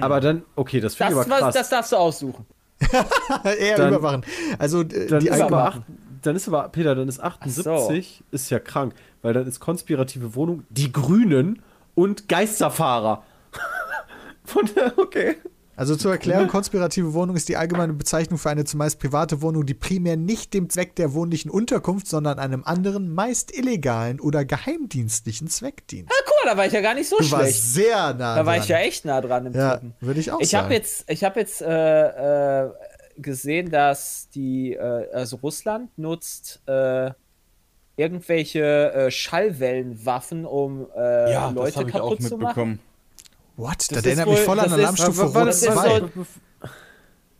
[0.00, 1.54] Aber dann, okay, das finde Das, ich aber was, krass.
[1.54, 2.46] das darfst du aussuchen.
[3.58, 4.24] Eher Dann- überwachen.
[4.58, 5.82] Also äh, dann, die ist aber acht,
[6.22, 10.64] dann ist aber, Peter, dann ist 78, ist ja krank, weil dann ist konspirative Wohnung,
[10.70, 11.62] die Grünen
[11.94, 13.22] und Geisterfahrer.
[14.44, 15.36] Von der, okay.
[15.76, 19.72] Also zur Erklärung, konspirative Wohnung ist die allgemeine Bezeichnung für eine zumeist private Wohnung, die
[19.72, 25.86] primär nicht dem Zweck der wohnlichen Unterkunft, sondern einem anderen, meist illegalen oder geheimdienstlichen Zweck
[25.88, 26.10] dient.
[26.10, 27.42] Ah, guck mal, da war ich ja gar nicht so Du schlecht.
[27.44, 28.62] warst sehr nah Da war dran.
[28.62, 29.94] ich ja echt nah dran im Ja, Tippen.
[30.00, 30.64] würde ich auch Ich sagen.
[30.64, 32.70] habe jetzt, ich hab jetzt äh, äh,
[33.16, 37.10] gesehen, dass die, äh, also Russland nutzt äh,
[37.96, 42.40] irgendwelche äh, Schallwellenwaffen, um äh, Ja, das Leute habe ich auch kaputt zu machen.
[42.40, 42.78] mitbekommen.
[43.60, 43.90] What?
[43.90, 46.00] Das, ist erinnert mich wohl- voll an das Alarmstufe Rot das ist 2.
[46.00, 46.10] so-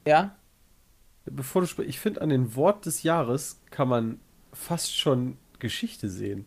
[0.06, 0.34] Ja,
[1.26, 4.18] Bevor du sprichst, ich finde, an den Wort des Jahres kann man
[4.52, 6.46] fast schon Geschichte sehen.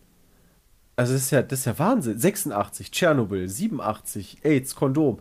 [0.96, 2.18] Also, das ist ja, das ist ja Wahnsinn.
[2.18, 5.20] 86, Tschernobyl, 87, AIDS, Kondom.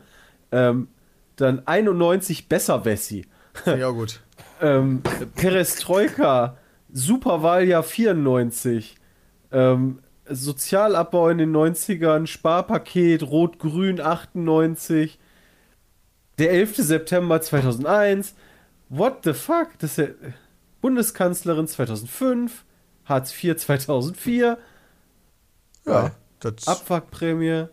[0.52, 0.90] Ähm,
[1.38, 3.26] dann 91, Besserwessi.
[3.66, 4.22] Ja, gut.
[4.62, 5.02] Ähm,
[5.36, 6.58] Perestroika,
[6.92, 8.96] Superwahljahr 94.
[9.52, 15.20] Ähm, Sozialabbau in den 90ern, Sparpaket, Rot-Grün 98.
[16.38, 16.78] Der 11.
[16.78, 18.36] September 2001.
[18.90, 19.70] What the fuck?
[19.80, 20.08] Das ist ja
[20.82, 22.64] Bundeskanzlerin 2005.
[23.06, 24.58] Hartz IV 2004.
[25.86, 27.66] Ja, das Abfuckprämie.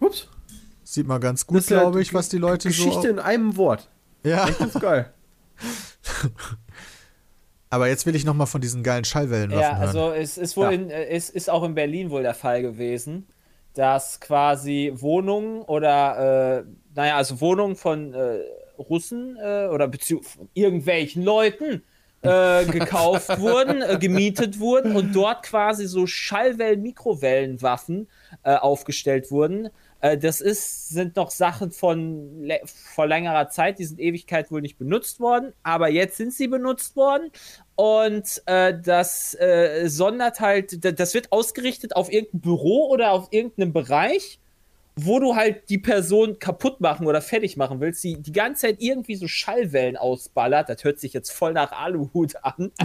[0.00, 0.28] Ups.
[0.82, 3.08] sieht man ganz gut, ja glaube ich, was die Leute Geschichte so.
[3.08, 3.88] in einem Wort.
[4.22, 5.12] Ja, Das ist geil.
[7.70, 9.88] aber jetzt will ich noch mal von diesen geilen Schallwellenwaffen ja, hören.
[9.88, 10.70] also es ist wohl Ja.
[10.70, 13.26] in, äh, es ist auch in Berlin wohl der Fall gewesen,
[13.74, 18.38] dass quasi Wohnungen oder äh, naja, also Wohnungen von äh,
[18.78, 21.82] Russen äh, oder beziehungsweise von irgendwelchen Leuten
[22.22, 28.08] äh, gekauft wurden, äh, gemietet wurden und dort quasi so Schallwellen-Mikrowellenwaffen
[28.42, 29.68] aufgestellt wurden.
[30.00, 34.78] Äh, das ist, sind noch Sachen von vor längerer Zeit, die sind Ewigkeit wohl nicht
[34.78, 37.30] benutzt worden, aber jetzt sind sie benutzt worden.
[37.74, 43.72] Und äh, das äh, sondert halt, das wird ausgerichtet auf irgendein Büro oder auf irgendeinen
[43.72, 44.40] Bereich
[44.98, 48.76] wo du halt die Person kaputt machen oder fertig machen willst, die die ganze Zeit
[48.78, 50.70] irgendwie so Schallwellen ausballert.
[50.70, 52.72] Das hört sich jetzt voll nach Aluhut an.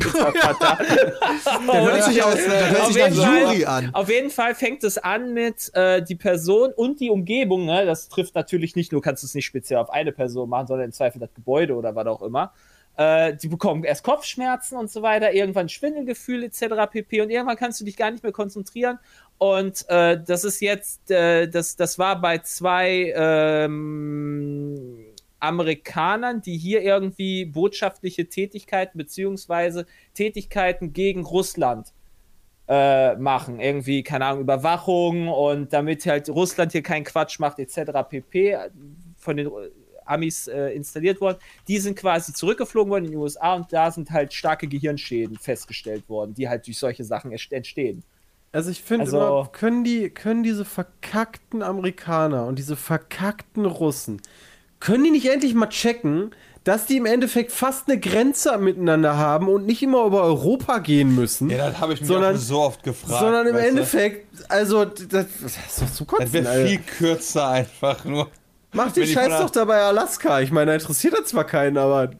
[1.71, 3.89] Hört sich aus, der hört Auf sich nach jeden Fall- Jury an.
[3.93, 7.65] Auf jeden Fall fängt es an mit äh, die Person und die Umgebung.
[7.65, 7.85] Ne?
[7.85, 10.85] Das trifft natürlich nicht nur, kannst du es nicht speziell auf eine Person machen, sondern
[10.87, 12.53] im Zweifel das Gebäude oder was auch immer.
[12.97, 16.91] Äh, die bekommen erst Kopfschmerzen und so weiter, irgendwann Schwindelgefühl etc.
[16.91, 17.21] pp.
[17.21, 18.99] Und irgendwann kannst du dich gar nicht mehr konzentrieren.
[19.37, 25.05] Und äh, das ist jetzt, äh, das, das war bei zwei ähm,
[25.39, 31.93] Amerikanern, die hier irgendwie botschaftliche Tätigkeiten beziehungsweise Tätigkeiten gegen Russland
[32.67, 33.59] äh, machen.
[33.59, 37.91] Irgendwie, keine Ahnung, Überwachung und damit halt Russland hier keinen Quatsch macht, etc.
[38.07, 38.57] pp.
[39.17, 39.49] Von den
[40.05, 41.37] Amis äh, installiert worden.
[41.67, 46.07] Die sind quasi zurückgeflogen worden in die USA und da sind halt starke Gehirnschäden festgestellt
[46.09, 48.03] worden, die halt durch solche Sachen entstehen.
[48.53, 54.21] Also ich finde Also- immer, können die, können diese verkackten Amerikaner und diese verkackten Russen,
[54.79, 56.31] können die nicht endlich mal checken,
[56.63, 61.15] dass die im Endeffekt fast eine Grenze miteinander haben und nicht immer über Europa gehen
[61.15, 61.49] müssen?
[61.49, 63.19] Ja, das habe ich mich Sondern- so oft gefragt.
[63.19, 63.55] sondern im?
[63.55, 66.67] Endeffekt, also das, das ist doch zu Das kotzen, wäre Alter.
[66.67, 68.29] viel kürzer einfach nur.
[68.73, 70.39] Mach den die Scheiß doch dabei Alaska.
[70.41, 72.11] Ich meine, da interessiert das zwar keinen, aber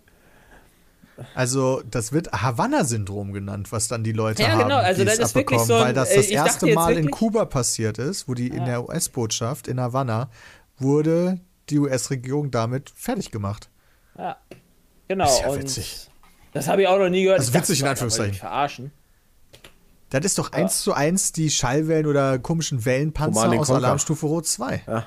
[1.35, 5.19] Also, das wird Havanna-Syndrom genannt, was dann die Leute Ja, haben, genau, also die das
[5.19, 7.97] es ist wirklich abbekommen, so ein- weil das äh, das erste Mal in Kuba passiert
[7.99, 10.29] ist, wo die in der US-Botschaft in Havanna
[10.77, 13.69] wurde die US-Regierung damit fertig gemacht.
[14.17, 14.37] Ja,
[15.07, 15.25] genau.
[15.25, 16.07] Ist ja und witzig.
[16.53, 17.39] Das habe ich auch noch nie gehört.
[17.39, 18.33] Also Ich dachte, witzig in Anführungszeichen.
[18.35, 18.91] Verarschen.
[20.09, 23.69] Das ist doch eins zu eins die Schallwellen oder komischen Wellenpanzer aus.
[23.69, 25.05] Alarmstufe Rot 2.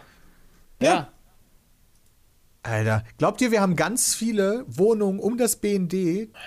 [0.81, 1.09] Ja.
[2.65, 5.93] Alter, glaubt ihr, wir haben ganz viele Wohnungen um das BND,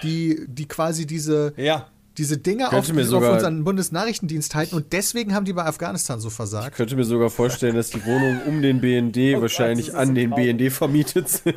[0.04, 1.88] die, die quasi diese, Ja.
[2.18, 6.30] diese Dinge auf, mir auf unseren Bundesnachrichtendienst halten und deswegen haben die bei Afghanistan so
[6.32, 6.70] versagt?
[6.72, 10.32] ich könnte mir sogar vorstellen, dass die Wohnungen um den BND Gott, wahrscheinlich an den
[10.32, 10.58] traurig.
[10.58, 11.56] BND vermietet sind.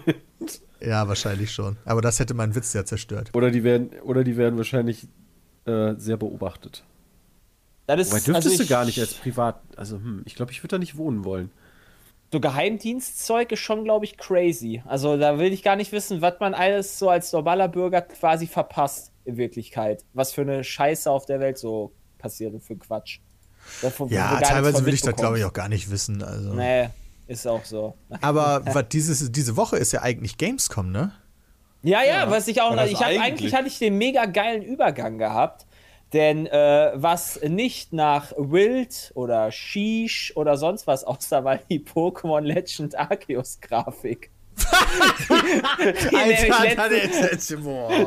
[0.83, 1.77] Ja, wahrscheinlich schon.
[1.87, 3.31] Aber das hätte meinen Witz ja zerstört.
[3.35, 5.09] Oder die werden, oder die werden wahrscheinlich
[5.67, 6.85] äh, sehr beobachtet.
[7.87, 9.61] Das ist, Wobei dürftest also du ich- gar nicht als Privat.
[9.77, 11.51] Also, hm, ich glaube, ich würde da nicht wohnen wollen.
[12.33, 14.83] So Geheimdienstzeug ist schon, glaube ich, crazy.
[14.87, 18.47] Also da will ich gar nicht wissen, was man alles so als normaler Bürger quasi
[18.47, 20.05] verpasst in Wirklichkeit.
[20.15, 23.19] Was für eine Scheiße auf der Welt so passiert und für Quatsch.
[23.83, 26.23] Davon- Ja, teilweise will ich das, glaube ich, auch gar nicht wissen.
[26.23, 26.55] Also.
[26.55, 26.89] Nee,
[27.27, 27.95] ist auch so.
[28.21, 31.13] Aber was dieses, diese Woche ist ja eigentlich Gamescom, ne?
[31.83, 35.19] Ja, ja, was ich auch Ich hab, eigentlich- eigentlich hatte ich den mega geilen Übergang
[35.19, 35.67] gehabt.
[36.13, 42.41] Denn äh, was nicht nach Wild oder Sheesh oder sonst was aussah, war die Pokémon
[42.41, 44.31] Legend Arceus Grafik.
[46.13, 46.77] Nämlich letzte-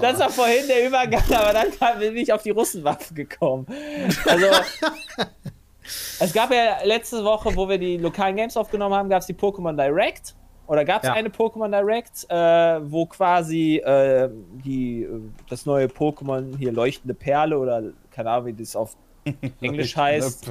[0.01, 3.65] Das war vorhin der Übergang, aber dann bin ich auf die Russenwaffen gekommen.
[4.25, 4.47] Also,
[6.19, 9.33] es gab ja letzte Woche, wo wir die lokalen Games aufgenommen haben, gab es die
[9.33, 10.35] Pokémon Direct.
[10.67, 11.13] Oder gab es Ja.
[11.13, 14.29] eine Pokémon Direct, äh, wo quasi äh,
[14.63, 15.09] die, äh,
[15.49, 18.95] das neue Pokémon hier leuchtende Perle oder keine Ahnung, wie das auf
[19.61, 20.49] Englisch heißt.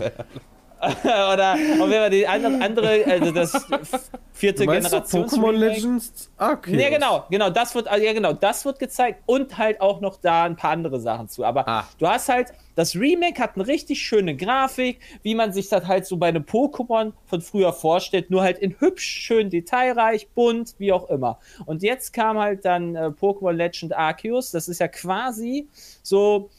[1.05, 3.53] oder auf jeden Fall die andere, also das
[4.33, 5.25] vierte Generation.
[5.27, 6.81] Pokémon Legends Arceus?
[6.81, 10.17] Ja, genau, genau, das wird, also, ja, genau, das wird gezeigt und halt auch noch
[10.21, 11.45] da ein paar andere Sachen zu.
[11.45, 11.89] Aber Ah.
[11.99, 16.07] du hast halt, das Remake hat eine richtig schöne Grafik, wie man sich das halt
[16.07, 20.93] so bei einem Pokémon von früher vorstellt, nur halt in hübsch, schön detailreich, bunt, wie
[20.93, 21.39] auch immer.
[21.67, 25.69] Und jetzt kam halt dann äh, Pokémon Legend Arceus, das ist ja quasi
[26.03, 26.51] so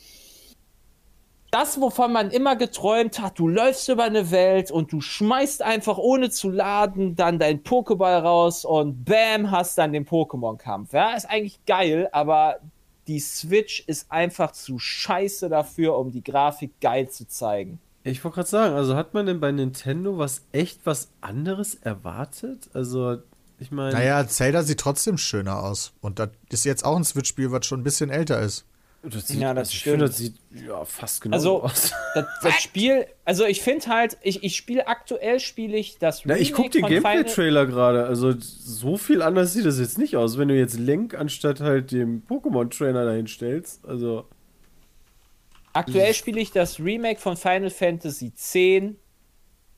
[1.53, 5.99] das, wovon man immer geträumt hat, du läufst über eine Welt und du schmeißt einfach
[5.99, 10.93] ohne zu laden dann deinen Pokéball raus und bam, hast dann den Pokémon-Kampf.
[10.93, 12.57] Ja, ist eigentlich geil, aber
[13.07, 17.79] die Switch ist einfach zu scheiße dafür, um die Grafik geil zu zeigen.
[18.03, 22.69] Ich wollte gerade sagen, also hat man denn bei Nintendo was echt was anderes erwartet?
[22.73, 23.17] Also,
[23.59, 23.93] ich meine.
[23.93, 25.93] Naja, Zelda sieht trotzdem schöner aus.
[26.01, 28.65] Und das ist jetzt auch ein Switch-Spiel, was schon ein bisschen älter ist.
[29.03, 29.91] Das sieht, Ja, das also ich stimmt.
[29.93, 30.35] finde, das sieht
[30.67, 31.91] ja fast genau Also, aus.
[32.15, 36.37] das, das Spiel, also ich finde halt, ich, ich spiele aktuell, spiele ich das Na,
[36.37, 38.05] ich gucke den Gameplay-Trailer gerade.
[38.05, 41.91] Also, so viel anders sieht das jetzt nicht aus, wenn du jetzt Link anstatt halt
[41.91, 43.85] dem Pokémon-Trainer dahin stellst.
[43.85, 44.25] Also,
[45.73, 48.53] Aktuell spiele ich das Remake von Final Fantasy X,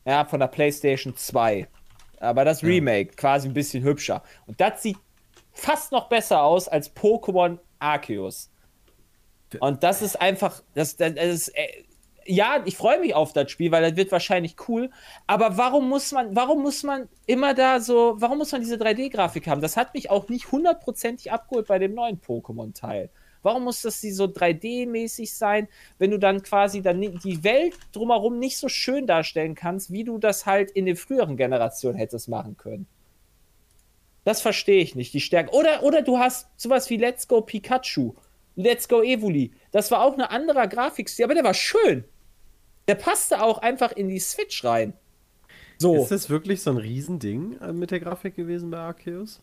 [0.06, 1.68] ja, von der PlayStation 2.
[2.20, 4.22] Aber das Remake, quasi ein bisschen hübscher.
[4.46, 4.98] Und das sieht
[5.54, 8.52] fast noch besser aus als Pokémon Arceus.
[9.60, 11.84] Und das ist einfach, das, das ist, äh,
[12.26, 14.90] ja, ich freue mich auf das Spiel, weil das wird wahrscheinlich cool.
[15.28, 19.48] Aber warum muss man, warum muss man immer da so, warum muss man diese 3D-Grafik
[19.48, 19.62] haben?
[19.62, 23.10] Das hat mich auch nicht hundertprozentig abgeholt bei dem neuen Pokémon-Teil.
[23.44, 25.68] Warum muss das so 3D-mäßig sein,
[26.00, 30.18] wenn du dann quasi dann die Welt drumherum nicht so schön darstellen kannst, wie du
[30.18, 32.88] das halt in den früheren Generationen hättest machen können?
[34.24, 35.54] Das verstehe ich nicht, die Stärke.
[35.54, 38.16] Oder, oder du hast sowas wie Let's Go Pikachu,
[38.56, 39.52] Let's Go Evoli.
[39.72, 42.06] Das war auch ein anderer Grafikstil, aber der war schön.
[42.88, 44.94] Der passte auch einfach in die Switch rein.
[45.78, 45.96] So.
[45.96, 49.42] ist das wirklich so ein Riesending äh, mit der Grafik gewesen bei Arceus?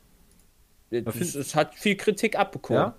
[0.91, 2.83] es, es hat viel Kritik abbekommen.
[2.83, 2.97] Ja?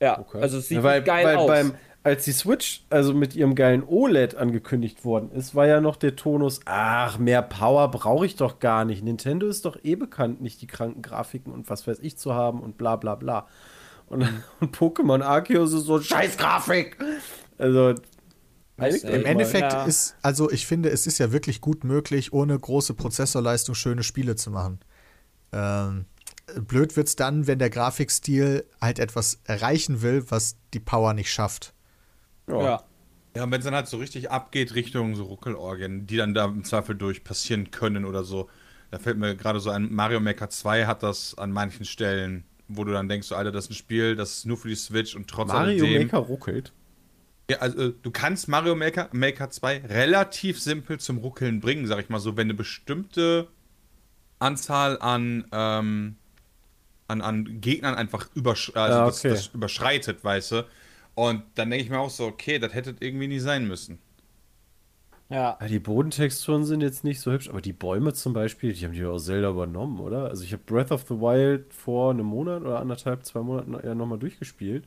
[0.00, 1.46] Ja, also es sieht Ja, weil, geil weil aus.
[1.46, 5.96] Beim, als die Switch also mit ihrem geilen OLED angekündigt worden ist, war ja noch
[5.96, 9.02] der Tonus, ach, mehr Power brauche ich doch gar nicht.
[9.02, 12.60] Nintendo ist doch eh bekannt, nicht die kranken Grafiken und was weiß ich zu haben
[12.60, 13.46] und bla bla bla.
[14.06, 14.22] Und,
[14.60, 16.96] und Pokémon Arceus ist so scheiß Grafik.
[17.58, 17.94] Also,
[18.76, 19.84] Weißt Im Endeffekt ja.
[19.84, 24.34] ist, also ich finde, es ist ja wirklich gut möglich, ohne große Prozessorleistung schöne Spiele
[24.34, 24.80] zu machen.
[25.52, 26.06] Ähm,
[26.56, 31.72] blöd wird's dann, wenn der Grafikstil halt etwas erreichen will, was die Power nicht schafft.
[32.48, 32.82] Ja.
[33.36, 36.44] Ja, und wenn es dann halt so richtig abgeht Richtung so Ruckelorgien, die dann da
[36.44, 38.48] im Zweifel durch passieren können oder so.
[38.92, 42.84] Da fällt mir gerade so ein, Mario Maker 2 hat das an manchen Stellen, wo
[42.84, 45.14] du dann denkst, so, Alter, das ist ein Spiel, das ist nur für die Switch
[45.14, 46.02] und trotz Mario alledem...
[46.02, 46.72] Maker ruckelt.
[47.50, 52.00] Ja, also äh, du kannst Mario Maker, Maker 2 relativ simpel zum Ruckeln bringen, sag
[52.00, 53.48] ich mal so, wenn eine bestimmte
[54.38, 56.16] Anzahl an, ähm,
[57.06, 59.28] an, an Gegnern einfach übersch also Ja, das, okay.
[59.28, 60.66] das überschreitet, weißt du.
[61.14, 63.98] Und dann denke ich mir auch so, okay, das hätte irgendwie nie sein müssen.
[65.30, 65.56] Ja.
[65.60, 68.92] Ja, die Bodentexturen sind jetzt nicht so hübsch, aber die Bäume zum Beispiel, die haben
[68.92, 70.28] die aus Zelda übernommen, oder?
[70.28, 73.94] Also ich habe Breath of the Wild vor einem Monat oder anderthalb, zwei Monaten ja
[73.94, 74.84] nochmal durchgespielt.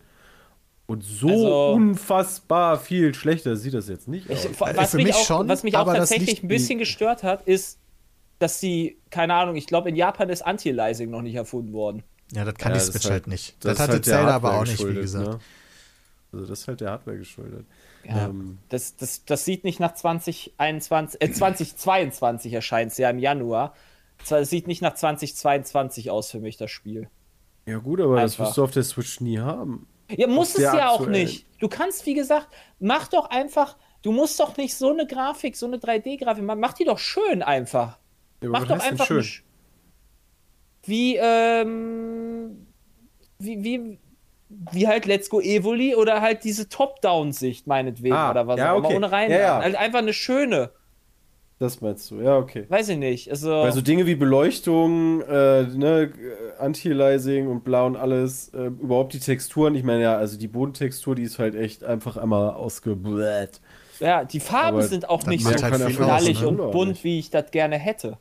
[0.85, 4.45] Und so Also- unfassbar viel schlechter sieht das jetzt nicht aus.
[4.45, 7.41] Ich, was, für mich mich auch, schon, was mich auch tatsächlich ein bisschen gestört hat,
[7.47, 7.79] ist,
[8.39, 12.03] dass die, keine Ahnung, ich glaube, in Japan ist Anti-Aliasing noch nicht erfunden worden.
[12.31, 13.55] Ja, das kann Ja, die Switch halt, halt- nicht.
[13.65, 15.27] Das Das, hatte halt Zelda aber Hardware auch nicht, wie gesagt.
[15.27, 15.39] ne?
[16.31, 17.65] Also das ist halt der Hardware geschuldet.
[18.07, 18.27] Ja.
[18.27, 23.73] Ähm, Das, das, das sieht nicht nach 2021, äh, 2022 erscheint es ja im Januar.
[24.29, 27.09] Es sieht nicht nach 2022 aus für mich, das Spiel.
[27.65, 28.45] ja gut, aber das Einfach.
[28.47, 29.87] wirst du auf der Switch nie haben.
[30.09, 31.11] Ja, muss es ja auch aktuellen.
[31.23, 31.45] nicht.
[31.59, 32.47] Du kannst, wie gesagt,
[32.79, 36.61] mach doch einfach, du musst doch nicht so eine Grafik, so eine 3D-Grafik, machen.
[36.61, 37.99] mach die doch schön einfach.
[38.41, 39.25] Ja, aber Mach was doch einfach schön.
[40.83, 42.67] wie, ähm,
[43.39, 43.99] wie, wie,
[44.49, 48.77] wie halt Let's Go Evoli oder halt diese Top-Down-Sicht meinetwegen Ah, oder was ja, auch
[48.77, 48.95] immer, okay.
[48.95, 49.31] ohne rein.
[49.31, 49.61] Ja, ja.
[49.61, 50.71] Halt einfach eine schöne,
[51.59, 52.65] Das meinst du, ja, okay.
[52.69, 53.31] weiß ich nicht.
[53.31, 56.13] Also, Weil so Dinge wie Beleuchtung, äh, ne,
[56.59, 61.15] Anti-Aliasing und blau und alles, äh, überhaupt die Texturen, ich meine ja, also die Bodentextur,
[61.15, 63.59] die ist halt echt einfach einmal ausgebläht.
[63.99, 66.47] ja, die Farben Aber sind auch nicht so halt knallig ne?
[66.47, 68.19] und bunt, wie ich das gerne hätte.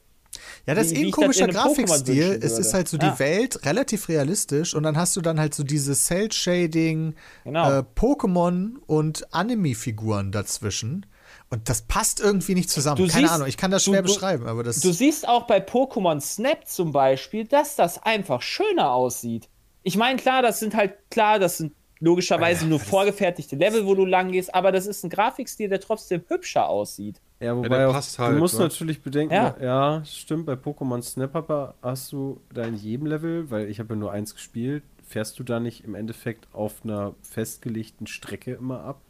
[0.66, 2.40] Ja, das Wie- ist eh ein komischer Grafikstil.
[2.42, 3.18] Es ist halt so die Ja.
[3.20, 7.70] Welt relativ realistisch und dann hast du dann halt so diese Cell-Shading, Genau.
[7.78, 11.06] äh, Pokémon und Anime-Figuren dazwischen.
[11.50, 12.96] Und das passt irgendwie nicht zusammen.
[12.96, 14.80] Du Keine siehst- Ahnung, ich kann das schwer du- beschreiben, aber das.
[14.80, 19.48] Du siehst auch bei Pokémon Snap zum Beispiel, dass das einfach schöner aussieht.
[19.84, 24.04] Ich meine, klar, das sind halt, klar, das sind logischerweise nur vorgefertigte Level, wo du
[24.04, 27.20] lang gehst, aber das ist ein Grafikstil, der trotzdem hübscher aussieht.
[27.40, 28.62] Ja, wobei der auch, passt du halt, musst wa?
[28.62, 29.56] natürlich bedenken, Ja.
[29.60, 30.04] ja.
[30.04, 34.00] stimmt, bei Pokémon Snap aber hast du da in jedem Level, weil ich habe ja
[34.00, 39.00] nur eins gespielt, fährst du da nicht im Endeffekt auf einer festgelegten Strecke immer ab?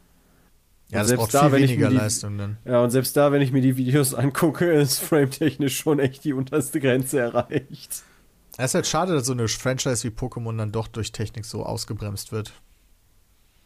[0.89, 2.57] ja, das selbst braucht da, viel wenn ich weniger mir die- Leistung dann.
[2.65, 6.33] Ja, und selbst da, wenn ich mir die Videos angucke, ist frametechnisch schon echt die
[6.33, 8.03] unterste Grenze erreicht.
[8.59, 11.63] Es ist halt schade, dass so eine Franchise wie Pokémon dann doch durch Technik so
[11.65, 12.53] ausgebremst wird.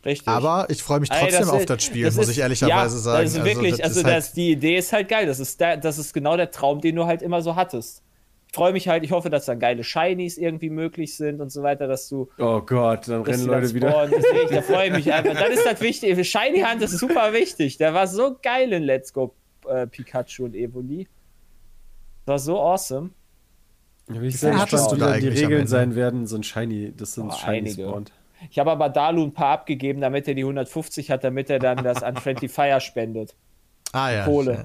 [0.04, 0.28] Richtig.
[0.28, 2.96] Aber ich freue mich Ey, trotzdem auf ist- das Spiel, das muss ist- ich ehrlicherweise
[2.96, 3.18] ja, sagen.
[3.20, 5.28] Also wirklich, das also ist halt- das, die Idee ist halt geil.
[5.28, 8.02] Das ist, der, das ist genau der Traum, den du halt immer so hattest.
[8.48, 11.64] Ich freue mich halt, ich hoffe, dass da geile Shinies irgendwie möglich sind und so
[11.64, 14.08] weiter, dass du Oh Gott, dann rennen Leute dann wieder.
[14.08, 15.36] Deswegen, da freue ich mich einfach.
[15.36, 16.26] Das ist das Wichtige.
[16.26, 17.78] Shiny Hunt ist super wichtig.
[17.78, 19.34] Der war so geil in Let's Go
[19.70, 21.08] äh, Pikachu und Evoli.
[22.26, 23.12] War so awesome.
[24.10, 26.92] Ja, bin ich gespannt, hattest du da dann die Regeln sein werden, so ein Shiny,
[26.98, 28.12] das sind Oh, Shiny spawnt.
[28.50, 31.84] Ich habe aber Dalu ein paar abgegeben, damit er die 150 hat, damit er dann
[31.84, 33.36] das an Friendly Fire spendet.
[33.94, 34.54] ah, ja, Kohle.
[34.54, 34.64] ja.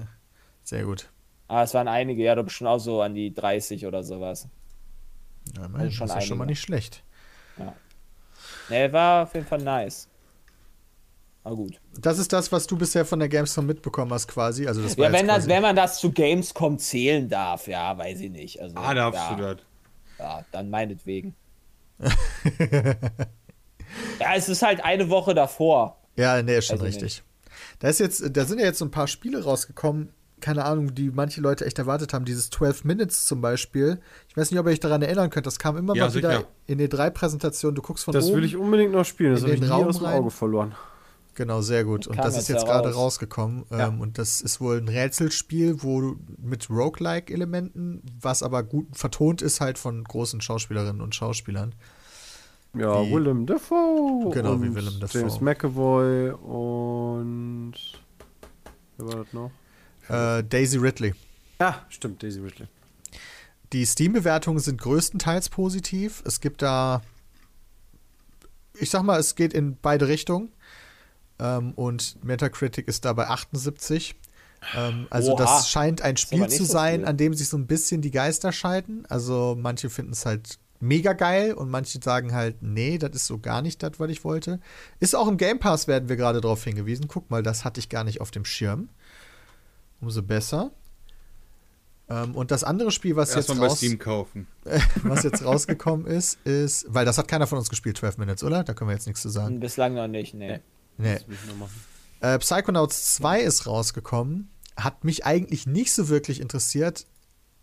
[0.63, 1.09] Sehr gut.
[1.47, 4.47] Ah, es waren einige, ja, doch bestimmt auch so an die 30 oder sowas.
[5.55, 7.03] Ja, Also mein, schon das ist ja schon mal nicht schlecht.
[8.69, 10.09] Ne, war auf jeden Fall nice.
[11.45, 11.79] Aber gut.
[11.97, 14.67] Das ist das, was du bisher von der Gamescom mitbekommen hast, quasi.
[14.67, 17.97] Also das war Ja, wenn, das, quasi- wenn man das zu Gamescom zählen darf, ja,
[17.97, 18.61] weiß ich nicht.
[18.61, 19.57] Also, Ah, darfst ja, du das.
[20.19, 21.33] Ja, dann meinetwegen.
[24.19, 25.97] ja, es ist halt eine Woche davor.
[26.15, 27.23] Ja, nee, ist schon ich richtig.
[27.79, 31.09] Da, ist jetzt, da sind ja jetzt so ein paar Spiele rausgekommen, keine Ahnung, die
[31.09, 32.23] manche Leute echt erwartet haben.
[32.25, 33.99] Dieses 12 Minutes zum Beispiel.
[34.29, 35.47] Ich weiß nicht, ob ihr euch daran erinnern könnt.
[35.47, 36.47] Das kam immer Ja, mal wieder sicher.
[36.67, 37.73] in den drei Präsentationen.
[37.75, 38.37] Du guckst von Das oben.
[38.37, 40.15] will ich unbedingt noch spielen, das in habe ich den nie Raum aus dem rein.
[40.19, 40.75] Auge verloren.
[41.33, 42.05] Genau, sehr gut.
[42.07, 42.95] Und das ist jetzt gerade raus.
[42.97, 43.65] rausgekommen.
[43.71, 43.87] Ja.
[43.87, 49.41] Ähm, und das ist wohl ein Rätselspiel, wo du mit Roguelike-Elementen, was aber gut vertont
[49.41, 51.73] ist halt von großen Schauspielerinnen und Schauspielern.
[52.79, 54.31] Ja, Wie- Willem Dafoe.
[54.33, 55.19] Genau, wie Willem Dafoe.
[55.21, 57.73] James McAvoy und.
[58.97, 59.51] Wer war das noch?
[60.09, 61.13] Äh, Daisy Ridley.
[61.59, 62.67] Ja, stimmt, Daisy Ridley.
[63.73, 66.23] Die Steam-Bewertungen sind größtenteils positiv.
[66.25, 67.01] Es gibt da,
[68.79, 70.51] ich sag mal, es geht in beide Richtungen.
[71.39, 74.15] Ähm, und Metacritic ist da bei 78.
[74.75, 75.43] Ähm, also Oha.
[75.43, 77.07] das scheint ein Spiel zu so sein, viel.
[77.09, 79.05] an dem sich so ein bisschen die Geister scheiden.
[79.09, 83.39] Also manche finden es halt mega geil und manche sagen halt, nee, das ist so
[83.39, 84.59] gar nicht das, was ich wollte.
[84.99, 87.07] Ist auch im Game Pass, werden wir gerade darauf hingewiesen.
[87.07, 88.89] Guck mal, das hatte ich gar nicht auf dem Schirm.
[89.99, 90.71] Umso besser.
[92.09, 94.47] Ähm, und das andere Spiel, was jetzt, raus, Steam kaufen.
[95.03, 98.63] was jetzt rausgekommen ist, ist, weil das hat keiner von uns gespielt, 12 Minutes, oder?
[98.63, 99.59] Da können wir jetzt nichts zu sagen.
[99.59, 100.59] Bislang noch nicht, nee.
[100.97, 101.19] Nee.
[102.21, 104.49] Äh, Psychonauts 2 ist rausgekommen.
[104.75, 107.05] Hat mich eigentlich nicht so wirklich interessiert,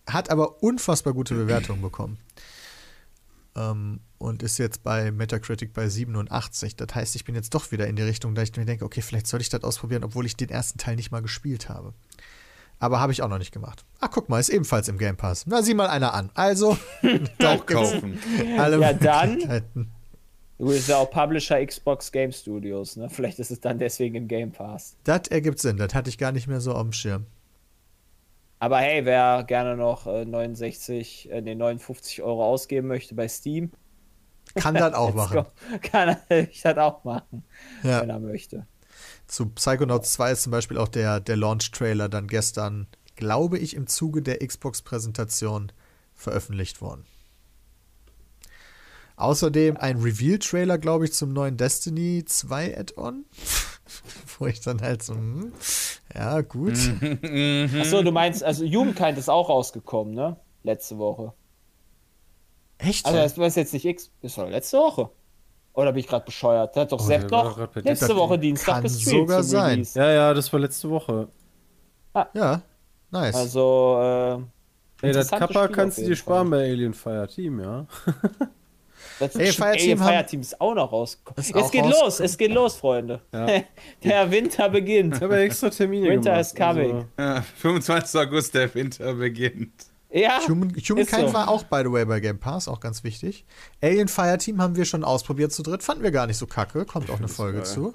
[0.06, 2.18] hat aber unfassbar gute Bewertungen bekommen.
[3.56, 6.76] Ähm, und ist jetzt bei Metacritic bei 87.
[6.76, 9.02] Das heißt, ich bin jetzt doch wieder in die Richtung, da ich mir denke, okay,
[9.02, 11.92] vielleicht sollte ich das ausprobieren, obwohl ich den ersten Teil nicht mal gespielt habe.
[12.78, 13.84] Aber habe ich auch noch nicht gemacht.
[14.00, 15.46] Ach, guck mal, ist ebenfalls im Game Pass.
[15.46, 16.30] Na, sieh mal einer an.
[16.34, 16.76] Also,
[17.38, 18.18] da Auch kaufen.
[18.58, 19.90] alle Ja, dann.
[20.58, 23.10] Du bist ja auch Publisher Xbox Game Studios, ne?
[23.10, 24.96] Vielleicht ist es dann deswegen im Game Pass.
[25.04, 25.76] Das ergibt Sinn.
[25.76, 27.26] Das hatte ich gar nicht mehr so auf dem Schirm.
[28.64, 33.72] Aber hey, wer gerne noch äh, 69, äh, nee, 59 Euro ausgeben möchte bei Steam,
[34.54, 35.44] Kann das auch machen.
[35.82, 37.44] kann ich das auch machen,
[37.82, 38.00] Ja.
[38.00, 38.66] wenn er möchte.
[39.26, 42.86] Zu Psychonauts 2 ist zum Beispiel auch der, der Launch-Trailer dann gestern,
[43.16, 45.70] glaube ich, im Zuge der Xbox-Präsentation
[46.14, 47.04] veröffentlicht worden.
[49.16, 53.26] Außerdem ein Reveal-Trailer, glaube ich, zum neuen Destiny 2 Add-on.
[54.38, 55.52] Wo ich dann halt so, hm,
[56.14, 56.72] ja, gut.
[57.80, 60.36] Achso, du meinst, also Jugendkind ist auch rausgekommen, ne?
[60.62, 61.32] Letzte Woche.
[62.78, 63.06] Echt?
[63.06, 65.10] Also das war jetzt nicht X, das war letzte Woche.
[65.74, 66.74] Oder bin ich gerade bescheuert?
[66.76, 68.16] Der hat doch Oh, Sepp noch letzte Discord.
[68.16, 69.70] Woche Dienstag Kann gestreamt sogar sein.
[69.70, 69.98] Release.
[69.98, 71.28] Ja, ja, das war letzte Woche.
[72.34, 72.62] ja,
[73.10, 73.34] nice.
[73.34, 73.98] Also,
[75.02, 77.86] äh, Ey, das Kappa Spiel kannst du dir sparen bei Alien Fire Team, ja.
[79.20, 81.36] Das Ey, Fireteam Ey, Fireteam ist auch noch rausgekommen.
[81.38, 83.20] Es auch geht los, es geht los, Freunde.
[83.32, 83.46] Ja.
[84.02, 85.16] Der Winter beginnt.
[85.16, 86.40] Ich habe extra Termine Winter gemacht.
[86.40, 86.94] is coming.
[87.16, 88.20] Also, Ja, 25.
[88.20, 89.72] August, der Winter beginnt.
[90.10, 91.34] Ja, Human, Humankind so.
[91.34, 93.44] war auch, by the way, bei Game Pass, auch ganz wichtig.
[93.82, 97.10] Alien Fireteam haben wir schon ausprobiert zu dritt, fanden wir gar nicht so kacke, kommt
[97.10, 97.66] auch eine Folge geil.
[97.66, 97.94] zu.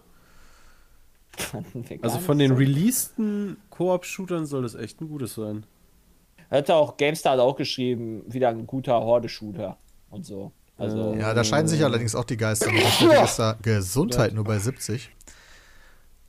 [2.02, 5.66] also von den releaseden Koop-Shootern soll das echt ein gutes sein.
[6.52, 9.78] Hat auch GameStar hat auch geschrieben, wieder ein guter Horde-Shooter
[10.10, 10.52] und so.
[10.80, 12.72] Also, Ja, da scheiden sich allerdings auch die Geister.
[13.38, 15.12] Da Gesundheit nur bei 70.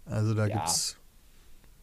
[0.07, 0.57] Also da Ja.
[0.57, 0.97] gibt's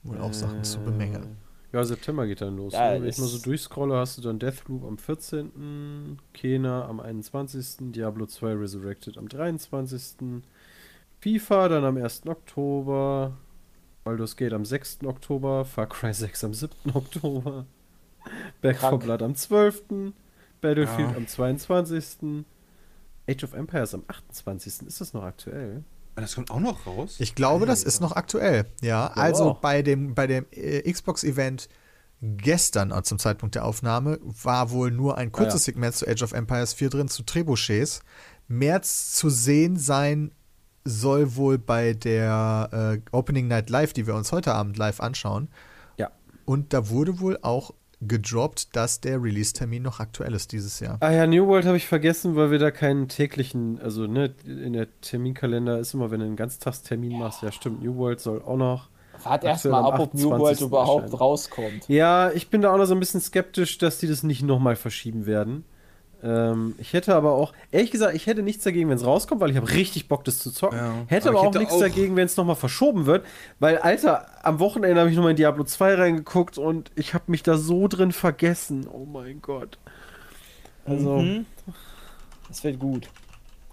[0.04, 1.38] wohl auch Sachen zu bemängeln.
[1.74, 2.74] Ja, September geht dann los.
[2.74, 3.02] Ja, ne?
[3.02, 8.26] Wenn ich mal so durchscrolle, hast du dann Deathloop am 14., Kena am 21., Diablo
[8.26, 10.42] 2 Resurrected am 23.,
[11.20, 12.24] FIFA dann am 1.
[12.28, 13.36] Oktober,
[14.04, 15.00] Baldur's Gate am 6.
[15.06, 16.74] Oktober, Far Cry 6 am 7.
[16.94, 17.66] Oktober,
[18.62, 19.04] Back 4 Krank.
[19.04, 19.84] Blood am 12.,
[20.62, 21.18] Battlefield Ja.
[21.18, 22.46] am 22.,
[23.30, 24.88] Age of Empires am 28.
[24.88, 25.84] Ist das noch aktuell?
[26.16, 27.18] Das kommt auch noch raus?
[27.20, 28.66] Ich glaube, das ist noch aktuell.
[28.82, 29.60] Ja, also auch.
[29.60, 31.70] bei dem, bei dem äh, Xbox-Event
[32.22, 35.60] gestern äh, zum Zeitpunkt der Aufnahme war wohl nur ein kurzes Ah, ja.
[35.66, 38.02] Segment zu Age of Empires 4 drin, zu Trebuchets.
[38.48, 40.32] Mehr zu sehen sein
[40.86, 45.50] soll wohl bei der äh, Opening Night Live, die wir uns heute Abend live anschauen.
[45.98, 46.12] Ja.
[46.46, 50.98] Und da wurde wohl auch gedroppt, dass der Release-Termin noch aktuell ist dieses Jahr.
[51.00, 54.74] Ah ja, New World habe ich vergessen, weil wir da keinen täglichen, also ne, in
[54.74, 58.58] der Terminkalender ist immer, wenn du einen Ganztagstermin machst, ja stimmt, New World soll auch
[58.58, 58.90] noch.
[59.24, 60.68] wart erst Aktuell mal am ab, ob New World 28.
[60.68, 61.18] überhaupt erscheinen.
[61.20, 61.90] rauskommt.
[61.90, 64.76] Ja, ich bin da auch noch so ein bisschen skeptisch, dass die das nicht nochmal
[64.76, 65.66] verschieben werden.
[66.24, 69.52] Ähm, ich hätte aber auch, ehrlich gesagt, ich hätte nichts dagegen, wenn es rauskommt, weil
[69.52, 70.78] ich habe richtig Bock, das zu zocken.
[70.80, 70.94] Ja.
[71.08, 73.26] Hätte Aber aber, ich auch hätte nichts auch- dagegen, wenn es nochmal verschoben wird,
[73.60, 77.44] weil, Alter, am Wochenende habe ich nochmal in Diablo 2 reingeguckt und ich habe mich
[77.44, 78.88] da so drin vergessen.
[78.92, 79.78] Oh mein Gott.
[80.86, 81.46] Also, Mhm.
[82.48, 83.10] Das wird gut.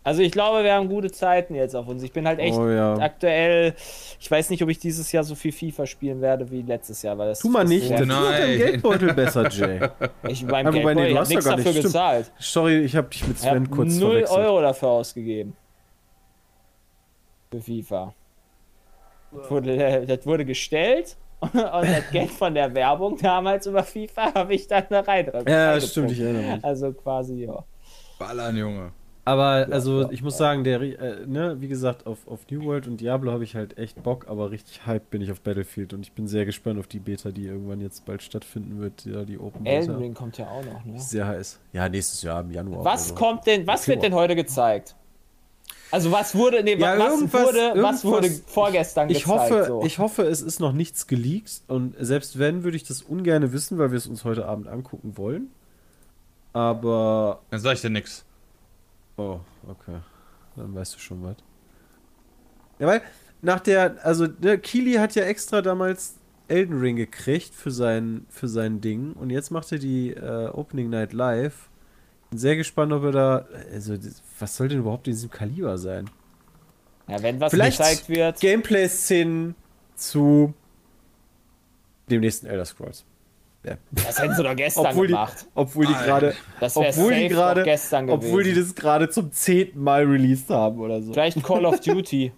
[0.05, 2.03] Also ich glaube, wir haben gute Zeiten jetzt auf uns.
[2.03, 2.95] Ich bin halt echt Oh ja.
[2.99, 3.75] aktuell.
[4.21, 7.17] Ich weiß nicht, ob ich dieses Jahr so viel FIFA spielen werde wie letztes Jahr,
[7.17, 8.01] weil das tu mal nicht, Nein.
[8.01, 9.81] tut deinem Geldbeutel besser, Jay.
[10.29, 11.85] Ich beim wobei, Geldbeutel, ich du hab hast nichts dafür stimmt.
[11.87, 12.33] gezahlt.
[12.39, 14.39] Sorry, ich habe dich mit Ich habe Sven kurz 0 verwechselt.
[14.39, 15.57] Euro dafür ausgegeben.
[17.51, 18.15] Für FIFA.
[19.33, 24.55] Das wurde, das wurde gestellt und das Geld von der Werbung damals über FIFA habe
[24.55, 25.31] ich dann da rein.
[25.49, 26.65] Ja, stimmt, ich erinnere mich.
[26.65, 27.65] Also quasi, ja.
[28.19, 28.93] Ballern, Junge.
[29.27, 32.87] Aber also ja, ich muss sagen, der, äh, ne, wie gesagt, auf, auf New World
[32.87, 36.03] und Diablo habe ich halt echt Bock, aber richtig hyped bin ich auf Battlefield und
[36.03, 39.39] ich bin sehr gespannt auf die Beta, die irgendwann jetzt bald stattfinden wird, ja, die
[39.39, 39.99] Open Elden Beta.
[39.99, 41.01] Ring kommt ja auch noch, ne?
[41.01, 41.59] Sehr heiß.
[41.72, 42.85] Ja, nächstes Jahr im Januar.
[42.85, 43.25] Was oder so.
[43.25, 44.95] kommt denn, was wird denn heute gezeigt?
[45.91, 49.41] Also was wurde, nee, Ja, was, wurde, was wurde vorgestern Ich gezeigt?
[49.53, 49.83] hoffe, so?
[49.85, 53.79] ich hoffe, es ist noch nichts geleakt und selbst wenn, würde ich das ungern wissen,
[53.79, 55.49] weil wir es uns heute Abend angucken wollen.
[56.53, 58.25] Aber Dann sag ich dir nix.
[59.17, 59.99] Oh, okay.
[60.57, 61.37] Dann weißt du schon was.
[62.79, 63.03] Ja, weil
[63.43, 66.17] nach der, also ne, Kili hat ja extra damals
[66.49, 70.91] Elden Ring gekriegt für sein, für sein Ding und jetzt macht er die äh, Opening
[70.91, 71.69] Night Live.
[72.31, 73.97] Bin sehr gespannt, ob er da, also
[74.39, 76.11] was soll denn überhaupt in diesem Kaliber sein?
[77.09, 78.41] ja, wenn was Vielleicht gezeigt wird.
[78.41, 79.55] Gameplay-Szenen
[79.95, 80.55] zu
[82.11, 83.05] dem nächsten Elder Scrolls.
[83.65, 83.77] Ja.
[83.93, 85.47] Das hätten sie doch gestern Obwohl die, gemacht.
[85.55, 88.69] obwohl die gerade, Das obwohl die gerade, doch gestern obwohl die gewesen.
[88.69, 91.12] das gerade zum zehnten Mal released haben oder so.
[91.12, 92.33] Vielleicht Call of Duty.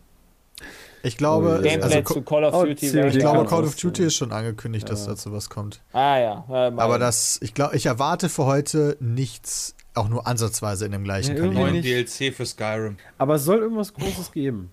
[1.03, 2.93] Ich glaube, Oh, Gameplay also, zu Call of Oh, Duty.
[2.93, 3.45] Wäre ich glaube.
[3.49, 3.77] Call of.
[3.77, 5.81] Duty ist schon angekündigt, dass dazu was kommt.
[5.93, 6.45] Ah ja.
[6.49, 10.93] äh, mal- Aber das, ich glaube, ich erwarte für heute nichts, auch nur ansatzweise in
[10.93, 11.61] dem gleichen Ja, Kaliber.
[11.61, 11.83] Neuen.
[11.83, 12.97] DLC für Skyrim.
[13.18, 14.72] Aber es soll irgendwas Großes geben.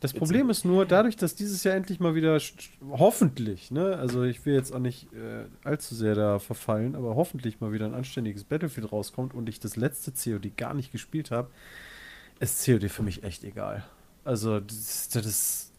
[0.00, 2.40] Das Problem ist nur, dadurch, dass dieses Jahr endlich mal wieder,
[2.90, 7.60] hoffentlich, ne, also ich will jetzt auch nicht äh, allzu sehr da verfallen, aber hoffentlich
[7.60, 11.50] mal wieder ein anständiges Battlefield rauskommt und ich das letzte COD gar nicht gespielt habe,
[12.38, 13.84] ist COD für mich echt egal.
[14.24, 15.72] Also, das, das, das,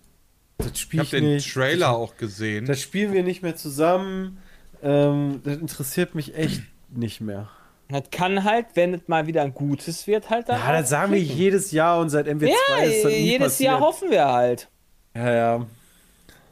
[0.57, 1.53] das Ich habe den nicht.
[1.53, 2.65] Trailer auch gesehen.
[2.65, 4.38] Das spielen wir nicht mehr zusammen.
[4.84, 7.49] Ähm, das interessiert mich echt nicht mehr.
[7.91, 10.59] Das kann halt, wenn es mal wieder ein gutes wird, halt dann.
[10.59, 11.37] Ja, das sagen wir klicken.
[11.37, 13.71] jedes Jahr und seit MW2 Ja, ist das nie jedes passiert.
[13.71, 14.69] Jahr hoffen wir halt.
[15.15, 15.65] Ja, ja.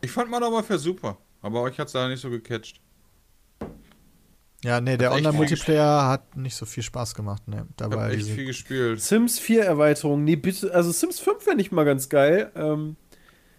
[0.01, 2.81] Ich fand Modern Warfare super, aber euch hat es da nicht so gecatcht.
[4.63, 7.47] Ja, nee, der Online-Multiplayer hat nicht so viel Spaß gemacht.
[7.47, 7.67] Ne?
[7.77, 8.99] Ich habe Dabei echt viel gespielt.
[9.01, 12.51] Sims 4 Erweiterung, nee, bitte, also Sims 5 wäre nicht mal ganz geil.
[12.55, 12.95] Ähm,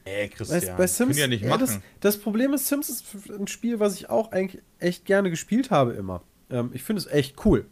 [0.04, 0.76] Ey, bei, Christian.
[0.76, 1.60] bei Sims, Können ja nicht ja, machen.
[1.60, 5.70] das, das Problem ist, Sims ist ein Spiel, was ich auch eigentlich echt gerne gespielt
[5.70, 6.22] habe immer.
[6.50, 7.66] Ähm, ich finde es echt cool.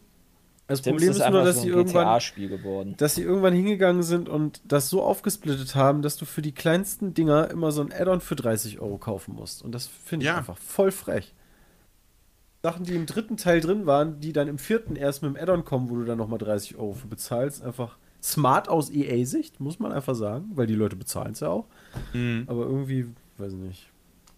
[0.68, 2.20] Das Sims Problem ist, nur, einfach dass so sie irgendwann,
[2.96, 7.14] dass sie irgendwann hingegangen sind und das so aufgesplittet haben, dass du für die kleinsten
[7.14, 9.62] Dinger immer so ein Add-on für 30 Euro kaufen musst.
[9.62, 10.38] Und das finde ich Ja.
[10.38, 11.34] einfach voll frech.
[12.64, 15.64] Sachen, die im dritten Teil drin waren, die dann im vierten erst mit dem Add-on
[15.64, 19.92] kommen, wo du dann nochmal 30 Euro für bezahlst, einfach smart aus EA-Sicht, muss man
[19.92, 21.66] einfach sagen, weil die Leute bezahlen es ja auch.
[22.12, 22.42] Mhm.
[22.48, 23.06] Aber irgendwie,
[23.38, 23.90] weiß ich nicht.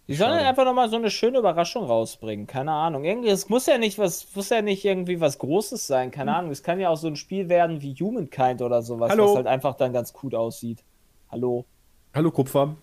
[0.09, 0.47] Die sollen Schade.
[0.47, 2.47] einfach nochmal so eine schöne Überraschung rausbringen.
[2.47, 3.03] Keine Ahnung.
[3.05, 6.05] Irgendwie, es muss ja nicht was, muss ja nicht irgendwie was Großes sein.
[6.07, 6.11] Hm.
[6.11, 6.51] Keine Ahnung.
[6.51, 9.29] Es kann ja auch so ein Spiel werden wie Humankind oder sowas, Hallo.
[9.29, 10.83] was halt einfach dann ganz cool aussieht.
[11.31, 11.63] Hallo.
[12.13, 12.75] Hallo Kupfer,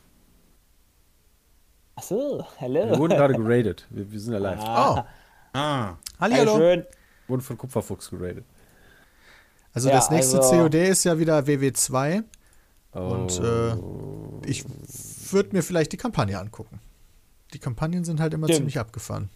[1.97, 2.99] Achso, wir hallo.
[2.99, 3.87] wurden gerade geradet.
[3.91, 4.61] Wir, wir sind ja live.
[4.63, 5.01] Oh,
[5.55, 6.57] Ah, Hallihallo.
[6.57, 6.85] schön.
[7.29, 8.45] Wurden von Kupferfuchs geradet.
[9.73, 12.23] Also Ja, das nächste also- COD ist ja wieder WW2
[12.93, 14.41] und äh, Oh.
[14.45, 14.65] ich
[15.33, 16.79] würde mir vielleicht die Kampagne angucken.
[17.53, 18.57] Die Kampagnen sind halt immer Stimmt.
[18.59, 19.31] ziemlich abgefahren.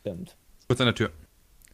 [0.00, 0.36] Stimmt.
[0.66, 1.10] kurz an der Tür.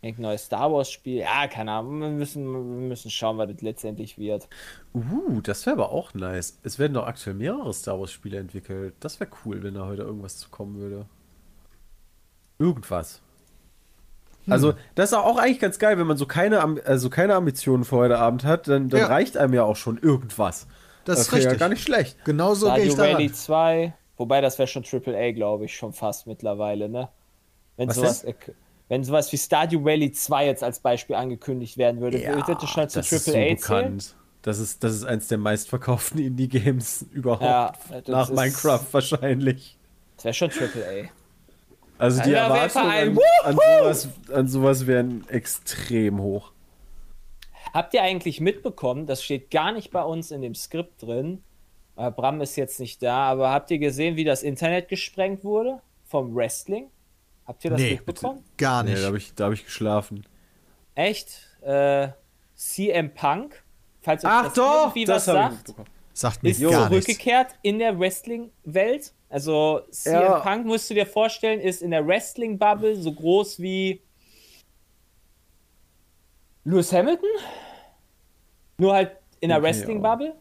[0.03, 1.21] Irgendein neues Star Wars-Spiel.
[1.21, 2.01] Ja, keine Ahnung.
[2.01, 4.49] Wir müssen, wir müssen schauen, was das letztendlich wird.
[4.93, 6.59] Uh, das wäre aber auch nice.
[6.63, 8.95] Es werden doch aktuell mehrere Star Wars-Spiele entwickelt.
[9.01, 11.07] Das wäre cool, wenn da heute irgendwas zu kommen würde.
[12.59, 13.23] Irgendwas.
[14.47, 17.97] Also, das ist auch eigentlich ganz geil, wenn man so keine, also keine Ambitionen für
[17.97, 19.07] heute Abend hat, dann, dann Ja.
[19.07, 20.67] reicht einem ja auch schon irgendwas.
[21.07, 21.61] Das ist wär ja richtig.
[21.61, 22.23] gar nicht schlecht.
[22.27, 23.15] Genauso gehe ich daran.
[23.15, 23.95] Valley 2.
[24.17, 27.09] Wobei, das wäre schon AAA, glaube ich, schon fast mittlerweile, ne?
[27.77, 28.35] Wenn Was sowas, äh,
[28.89, 32.89] wenn sowas wie Stardew Valley 2 jetzt als Beispiel angekündigt werden würde, würde das schon
[32.89, 33.57] zu das ist so AAA zählen?
[33.57, 34.15] bekannt.
[34.43, 37.43] Das ist, das ist eins der meistverkauften Indie-Games überhaupt.
[37.43, 37.73] Ja,
[38.07, 39.79] nach ist- Minecraft wahrscheinlich.
[40.17, 41.09] Das wäre schon AAA.
[41.99, 46.53] Also die Ja, Erwartungen an, an, sowas, an sowas wären extrem hoch.
[47.73, 51.43] Habt ihr eigentlich mitbekommen, das steht gar nicht bei uns in dem Skript drin,
[51.97, 56.35] Bram ist jetzt nicht da, aber habt ihr gesehen, wie das Internet gesprengt wurde vom
[56.35, 56.91] Wrestling?
[57.47, 58.43] Habt ihr das Nee, mitbekommen?
[58.57, 59.03] Gar Nee, nicht.
[59.03, 60.27] da habe ich, da hab ich geschlafen.
[60.95, 61.49] Echt?
[61.63, 62.09] Äh,
[62.57, 63.63] CM Punk?
[64.01, 65.75] Falls euch Ach das doch, irgendwie das was sagt.
[66.13, 67.07] Sagt mir ist gar nichts.
[67.07, 69.13] zurückgekehrt in der Wrestling-Welt.
[69.29, 70.41] Also CM Ja.
[70.41, 74.01] Punk, musst du dir vorstellen, ist in der Wrestling-Bubble so groß wie
[76.65, 77.29] Lewis Hamilton.
[78.79, 80.35] Nur halt in der Okay, Wrestling-Bubble,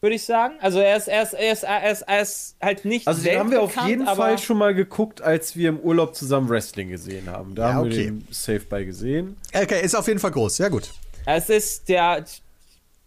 [0.00, 0.54] würde ich sagen.
[0.60, 3.38] Also er ist, er ist, er ist, er ist, er ist halt nicht Also den
[3.38, 6.90] haben wir auf weltbekannt, jeden Fall schon mal geguckt, als wir im Urlaub zusammen Wrestling
[6.90, 7.54] gesehen haben.
[7.54, 8.04] Da Ja, haben wir okay.
[8.06, 9.36] den Safe bei gesehen.
[9.54, 10.58] Okay, ist auf jeden Fall groß.
[10.58, 10.90] Ja, gut.
[11.24, 12.24] Es ist der,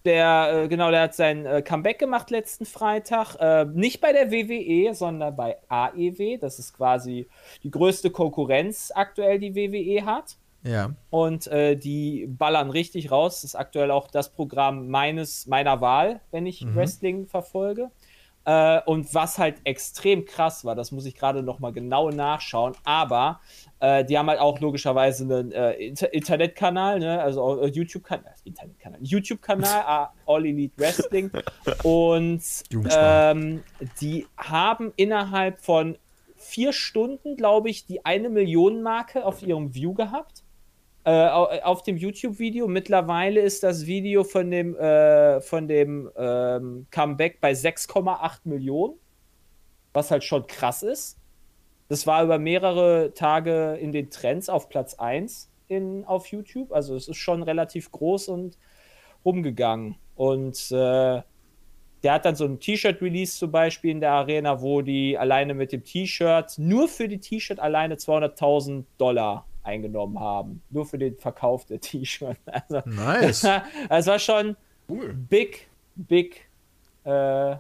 [0.05, 3.35] der, äh, genau, der hat sein äh, Comeback gemacht letzten Freitag.
[3.39, 6.37] Äh, nicht bei der WWE, sondern bei AEW.
[6.39, 7.27] Das ist quasi
[7.63, 10.35] die größte Konkurrenz aktuell, die WWE hat.
[10.63, 10.91] Ja.
[11.09, 13.35] Und äh, die ballern richtig raus.
[13.35, 17.91] Das ist aktuell auch das Programm meines, meiner Wahl, wenn ich Wrestling verfolge.
[18.45, 22.73] Äh, und was halt extrem krass war, das muss ich gerade noch mal genau nachschauen,
[22.83, 23.41] aber
[23.79, 27.21] äh, die haben halt auch logischerweise einen äh, Inter Internetkanal, ne?
[27.21, 31.31] also äh, YouTube-Kanal, Internetkanal, YouTube-Kanal, All Elite Wrestling
[31.83, 32.41] und
[32.89, 33.63] ähm,
[34.01, 35.97] die haben innerhalb von
[36.37, 40.43] vier Stunden, glaube ich, die eine Million Marke auf ihrem View gehabt
[41.09, 42.67] äh, au- auf dem YouTube-Video.
[42.67, 48.93] Mittlerweile ist das Video von dem, äh, von dem ähm, Comeback bei 6,8 Millionen,
[49.93, 51.17] was halt schon krass ist.
[51.87, 56.71] Das war über mehrere Tage in den Trends auf Platz 1 in, auf YouTube.
[56.71, 58.57] Also es ist schon relativ groß und
[59.25, 59.95] rumgegangen.
[60.15, 61.21] Und äh,
[62.03, 65.71] der hat dann so ein T-Shirt-Release zum Beispiel in der Arena, wo die alleine mit
[65.71, 70.61] dem T-Shirt, nur für die T-Shirt alleine 200.000 Dollar eingenommen haben.
[70.69, 72.37] Nur für den Verkauf der T-Shirt.
[72.45, 73.45] Also, Nice.
[73.89, 74.55] es war schon
[74.89, 75.13] Cool.
[75.13, 76.47] big, big.
[77.03, 77.55] Äh,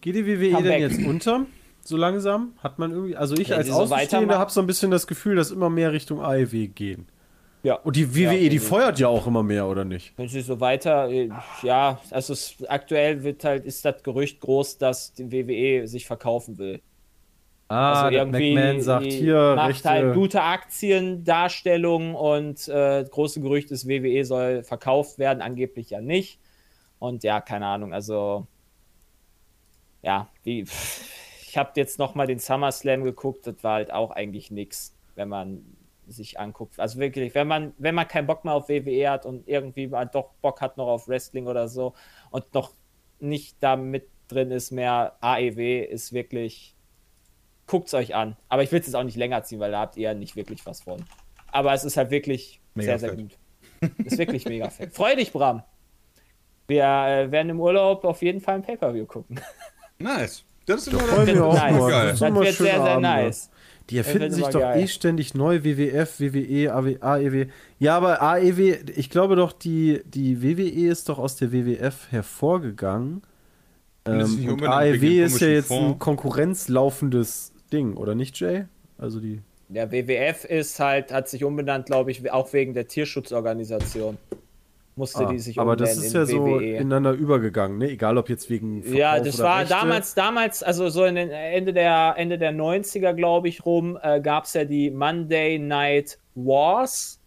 [0.00, 0.64] Geht die WWE Comeback.
[0.64, 1.46] denn jetzt unter?
[1.84, 2.52] So langsam?
[2.62, 3.16] Hat man irgendwie.
[3.16, 5.92] Also ich Wenn als so Außenstehender habe so ein bisschen das Gefühl, dass immer mehr
[5.92, 7.06] Richtung AEW gehen.
[7.62, 7.74] ja.
[7.76, 10.12] Und die WWE, Ja, die also- feuert ja auch immer mehr, oder nicht?
[10.16, 11.28] Wenn sie so weiter, äh,
[11.62, 16.58] ja, also es, aktuell wird halt, ist das Gerücht groß, dass die WWE sich verkaufen
[16.58, 16.80] will.
[17.72, 19.88] Ah, Also irgendwie McMahon sagt hier macht Rechte.
[19.88, 26.40] halt gute Aktiendarstellung und äh, große Gerücht ist, WWE soll verkauft werden, angeblich ja nicht.
[26.98, 28.46] Und ja, keine Ahnung, also
[30.02, 30.66] ja, wie
[31.48, 35.28] ich habe jetzt noch mal den SummerSlam geguckt, das war halt auch eigentlich nix, wenn
[35.28, 35.64] man
[36.06, 36.80] sich anguckt.
[36.80, 40.06] Also wirklich, wenn man wenn man keinen Bock mehr auf WWE hat und irgendwie mal
[40.06, 41.94] doch Bock hat noch auf Wrestling oder so
[42.30, 42.72] und noch
[43.20, 46.74] nicht da mit drin ist mehr AEW ist wirklich
[47.72, 48.36] guckt's euch an.
[48.50, 50.36] Aber ich will es jetzt auch nicht länger ziehen, weil da habt ihr ja nicht
[50.36, 51.02] wirklich was von.
[51.50, 53.18] Aber es ist halt wirklich Mega sehr, sehr fett.
[53.80, 53.96] gut.
[54.06, 54.92] Ist wirklich mega fett.
[54.94, 55.62] Freu dich, Bram.
[56.68, 59.40] Wir äh, werden im Urlaub auf jeden Fall ein Pay-Per-View gucken.
[59.98, 60.44] Nice.
[60.66, 61.72] Das ist immer das wir auch nice.
[61.78, 61.90] mal.
[61.90, 62.08] geil.
[62.10, 63.00] Das Das wird sehr, sehr Abende.
[63.08, 63.50] nice.
[63.90, 64.80] Die erfinden sich doch geil.
[64.82, 67.46] eh ständig neu, WWF, WWE, AW, AEW.
[67.78, 73.22] Ja, aber AEW, ich glaube doch, die, die WWE ist doch aus der WWF hervorgegangen.
[74.04, 75.98] Ähm, und AEW ist ja jetzt ein Fonds.
[75.98, 78.64] konkurrenzlaufendes Ding, oder nicht, Jay?
[78.98, 79.40] Also die.
[79.68, 84.18] Der WWF ist halt, hat sich umbenannt, glaube ich, auch wegen der Tierschutzorganisation.
[84.94, 86.76] Musste Ah, die sich aber das ist ja so WWE.
[86.76, 87.88] ineinander übergegangen, ne?
[87.88, 89.72] Egal ob jetzt wegen Verkauf Ja, das war Rechte.
[89.72, 94.20] damals, damals, also so in den Ende der Ende der 90er, glaube ich, rum, äh,
[94.20, 97.18] gab es ja die Monday Night Wars,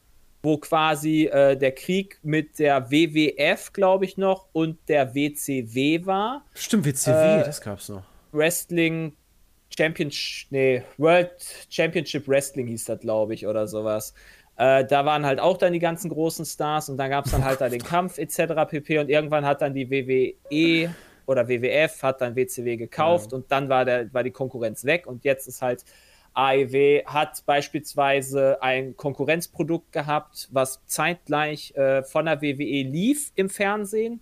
[0.43, 6.45] wo quasi äh, der Krieg mit der WWF, glaube ich, noch und der WCW war.
[6.53, 8.03] Stimmt, WCW, Äh, das gab's noch.
[8.31, 9.13] Wrestling
[9.77, 11.31] Championship, nee, World
[11.69, 14.13] Championship Wrestling hieß das, glaube ich, oder sowas.
[14.57, 17.43] Äh, da waren halt auch dann die ganzen großen Stars und dann gab es dann
[17.43, 18.53] halt da den Kampf etc.
[18.69, 18.99] pp.
[18.99, 20.93] Und irgendwann hat dann die WWE
[21.25, 25.25] oder WWF hat dann WCW gekauft und dann war, der, war die Konkurrenz weg und
[25.25, 25.83] jetzt ist halt
[26.35, 34.21] AEW hat beispielsweise ein Konkurrenzprodukt gehabt, was zeitgleich äh, von der WWE lief im Fernsehen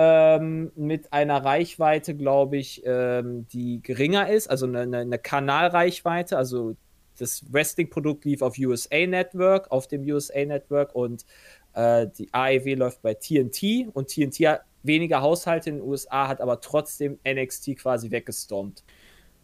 [0.00, 6.38] ähm, mit einer Reichweite, glaube ich, ähm, die geringer ist, also eine, eine, eine Kanalreichweite.
[6.38, 6.76] Also
[7.18, 11.26] das Wrestling-Produkt lief auf USA Network, auf dem USA Network und
[11.74, 16.40] äh, die AEW läuft bei TNT und TNT hat weniger Haushalte in den USA, hat
[16.40, 18.84] aber trotzdem NXT quasi weggestompt.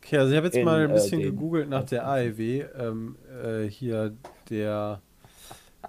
[0.04, 2.64] Okay, also ich habe jetzt in, mal ein äh, bisschen den- gegoogelt nach der AEW.
[2.78, 4.14] Ähm, äh, hier
[4.50, 5.02] der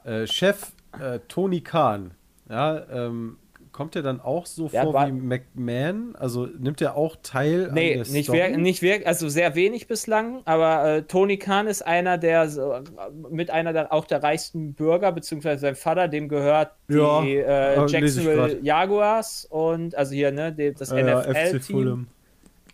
[0.04, 2.16] äh, Chef äh, Tony Khan.
[2.50, 3.38] Ja, ähm,
[3.76, 6.16] kommt der dann auch so Ja, vor war- wie McMahon?
[6.16, 8.38] Also nimmt er auch teil Nee, an der nicht, Story?
[8.40, 12.72] wir, nicht wirklich, also sehr wenig bislang, aber äh, Tony Khan ist einer der, so,
[12.72, 12.82] äh,
[13.30, 17.76] mit einer der, auch der reichsten Bürger, beziehungsweise sein Vater, dem gehört die Ja, äh,
[17.76, 18.60] äh, Jacksonville.
[18.62, 22.08] Jaguars und, also hier, ne, die, das Äh, NFL-Team Fulham.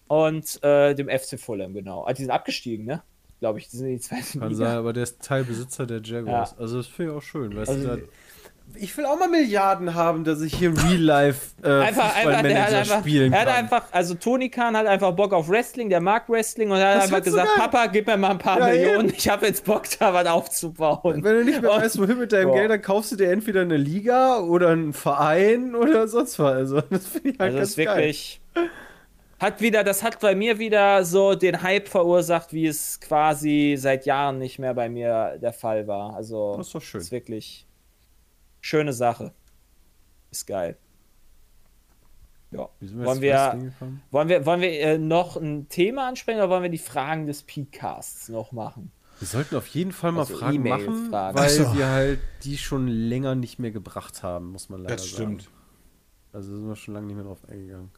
[0.08, 2.06] und äh, dem FC Fulham, genau.
[2.06, 3.02] Ah, die sind abgestiegen, ne?
[3.40, 4.66] Glaube ich, die sind in die zweite Kann Liga.
[4.68, 6.52] sein, aber der ist Teilbesitzer der Jaguars.
[6.52, 6.58] Ja.
[6.62, 7.56] Also das finde ich auch schön.
[7.56, 8.04] Weißt Also- du,
[8.76, 12.64] ich will auch mal Milliarden haben, dass ich hier Real Life äh, Einfach, einfach, der
[12.64, 13.56] hat Fußballmanager einfach, spielen er hat kann.
[13.58, 17.04] einfach, also Tony Khan hat einfach Bock auf Wrestling, der mag Wrestling und er hat
[17.04, 17.50] einfach gesagt.
[17.56, 19.18] Papa, gib mir mal ein paar Ja, Millionen, eben.
[19.18, 21.24] ich habe jetzt Bock, da was aufzubauen.
[21.24, 22.56] Wenn du nicht mehr Und- weißt, wohin mit deinem Ja.
[22.56, 26.52] Geld, dann kaufst du dir entweder eine Liga oder einen Verein oder sonst was.
[26.54, 27.98] Also, das finde ich halt Also das ganz ist geil.
[27.98, 28.42] wirklich.
[29.40, 34.06] Hat wieder, das hat bei mir wieder so den Hype verursacht, wie es quasi seit
[34.06, 36.16] Jahren nicht mehr bei mir der Fall war.
[36.16, 37.02] Also Das ist doch schön.
[37.02, 37.66] ist wirklich
[38.62, 39.34] schöne Sache.
[40.32, 40.78] Ist geil.
[42.52, 42.70] Ja.
[42.80, 43.74] Wir Wollen wir,
[44.12, 47.44] wollen wir, wollen wir äh, noch ein Thema ansprechen oder wollen wir die Fragen des
[47.44, 48.92] Podcasts noch machen?
[49.20, 51.38] Wir sollten auf jeden Fall mal Also Fragen E-Mail machen, Fragen.
[51.38, 51.74] weil so.
[51.76, 55.40] wir halt die schon länger nicht mehr gebracht haben, muss man leider Das sagen.
[55.40, 55.50] stimmt.
[56.34, 57.92] Also sind wir schon lange nicht mehr drauf eingegangen.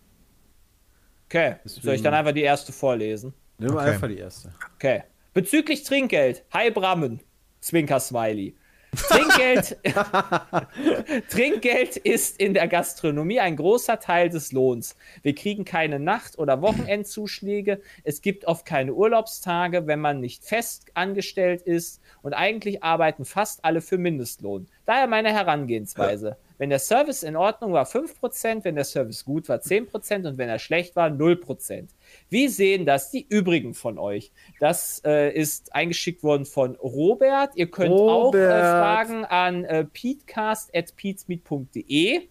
[1.27, 1.55] Okay.
[1.63, 3.33] Soll ich Deswegen- dann einfach die erste vorlesen?
[3.57, 3.89] Nehmen wir Okay.
[3.91, 4.53] einfach die erste.
[4.75, 5.03] Okay.
[5.33, 6.43] Bezüglich Trinkgeld.
[6.51, 7.21] Hi Brammen.
[7.59, 8.55] Zwinker Smiley.
[8.95, 9.77] Trinkgeld,
[11.29, 14.95] Trinkgeld ist in der Gastronomie ein großer Teil des Lohns.
[15.21, 17.81] Wir kriegen keine Nacht- oder Wochenendzuschläge.
[18.03, 22.01] Es gibt oft keine Urlaubstage, wenn man nicht fest angestellt ist.
[22.21, 24.67] Und eigentlich arbeiten fast alle für Mindestlohn.
[24.85, 26.37] Daher meine Herangehensweise.
[26.63, 30.47] Wenn der Service in Ordnung war, 5%, wenn der Service gut war, 10% und wenn
[30.47, 31.89] er schlecht war, 0%.
[32.29, 34.31] Wie sehen das die übrigen von euch?
[34.61, 37.57] Das äh, ist eingeschickt worden von Robert.
[37.57, 38.61] Ihr könnt auch äh, Robert.
[38.61, 42.29] Fragen an äh, peatcast.peatsmeet.de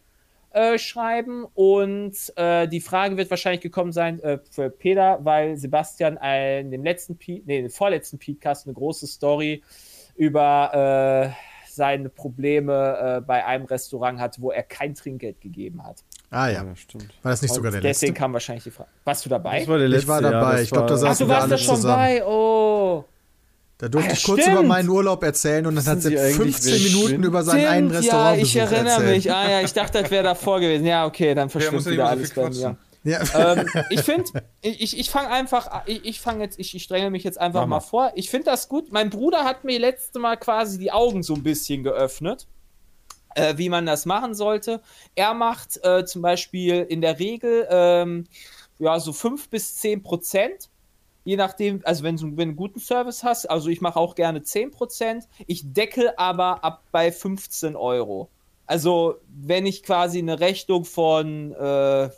[0.52, 6.16] äh, schreiben und äh, die Frage wird wahrscheinlich gekommen sein äh, für Peter, weil Sebastian
[6.16, 9.62] in dem letzten, Pe nee, dem vorletzten Podcast eine große Story
[10.16, 15.96] über äh, seine Probleme äh, bei einem Restaurant hat, wo er kein Trinkgeld gegeben hat.
[16.30, 16.64] Ah ja.
[16.64, 17.08] Ja, stimmt.
[17.22, 18.20] War das nicht Und sogar der deswegen letzte?
[18.20, 18.88] kam wahrscheinlich die Frage.
[19.04, 19.58] Warst du dabei?
[19.60, 20.52] Das war der Ich war letzte, ja, dabei.
[20.52, 21.96] das Ich glaub, da war- saß- Ach, du wir warst alle da schon zusammen.
[21.96, 22.24] bei.
[22.26, 23.04] Oh.
[23.78, 24.58] Da durfte Ah, ich kurz stimmt.
[24.58, 27.66] über meinen Urlaub erzählen und dann hat sie Sie eigentlich, 15 wer Minuten über seinen
[27.66, 29.16] einen Stimmt, Restaurant ja, ich erinnere erzählt.
[29.16, 29.32] mich.
[29.32, 30.86] Ah ja, ich dachte, das wäre davor gewesen.
[30.86, 32.76] Ja, okay, dann verschwimmt ja wieder alles bei mir.
[33.04, 33.22] Ja.
[33.34, 37.24] ähm, ich finde, ich, ich, fange einfach, ich, ich fange jetzt, ich, ich strenge mich
[37.24, 38.12] jetzt einfach Mach mal vor.
[38.14, 38.92] Ich finde das gut.
[38.92, 42.46] Mein Bruder hat mir letzte Mal quasi die Augen so ein bisschen geöffnet,
[43.34, 44.80] äh, wie man das machen sollte.
[45.14, 48.26] Er macht äh, zum Beispiel in der Regel ähm,
[48.78, 50.68] ja so 5 bis 10 Prozent.
[51.24, 54.16] Je nachdem, also wenn du, wenn du einen guten Service hast, also ich mache auch
[54.16, 58.28] gerne 10%, ich deckel aber ab bei 15 Euro.
[58.66, 61.58] Also wenn ich quasi eine Rechnung von, äh,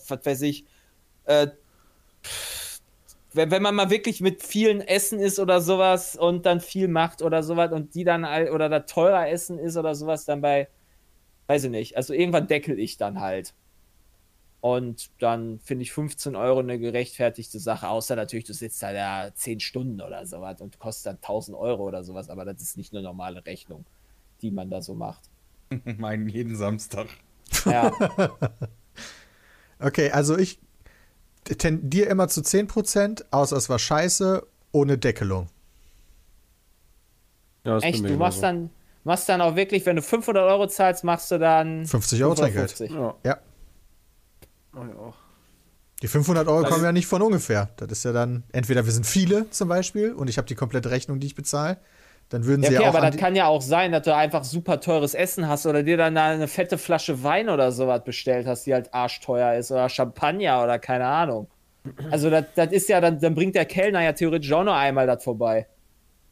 [0.09, 0.65] was weiß ich,
[1.25, 1.49] äh,
[3.33, 7.23] wenn, wenn man mal wirklich mit vielen Essen ist oder sowas und dann viel macht
[7.23, 10.69] oder sowas und die dann all- oder da teurer Essen ist oder sowas, dann bei,
[11.49, 13.55] weiß ich nicht, also irgendwann deckel ich dann halt.
[14.61, 19.31] Und dann finde ich 15 Euro eine gerechtfertigte Sache, außer natürlich, du sitzt da ja
[19.35, 22.95] 10 Stunden oder sowas und kostet dann 1000 Euro oder sowas, aber das ist nicht
[22.95, 23.85] eine normale Rechnung,
[24.41, 25.23] die man da so macht.
[25.99, 27.09] Meinen jeden Samstag.
[27.67, 27.93] Ja,
[29.79, 30.59] Okay, also ich
[31.45, 35.49] tendiere immer zu 10%, außer es war scheiße, ohne Deckelung.
[37.65, 38.41] Ja, echt, du machst genauso.
[38.41, 38.71] dann,
[39.05, 42.71] machst dann auch wirklich, wenn du 500 Euro zahlst, machst du dann 50 Euro Trinkgeld.
[42.71, 42.91] 550.
[42.97, 43.15] Ja.
[43.25, 43.39] Ja.
[46.03, 47.71] Die 500 Euro Also- kommen ja nicht von ungefähr.
[47.77, 50.91] Das ist ja dann, entweder wir sind viele zum Beispiel und ich habe die komplette
[50.91, 51.79] Rechnung, die ich bezahle.
[52.31, 54.15] Dann würden Ja, sie okay, ja auch aber das kann ja auch sein, dass du
[54.15, 58.03] einfach super teures Essen hast oder dir dann da eine fette Flasche Wein oder sowas
[58.05, 61.49] bestellt hast, die halt arschteuer ist oder Champagner oder keine Ahnung.
[62.11, 65.07] Also das, das ist ja, dann, dann bringt der Kellner ja theoretisch auch noch einmal
[65.07, 65.67] das vorbei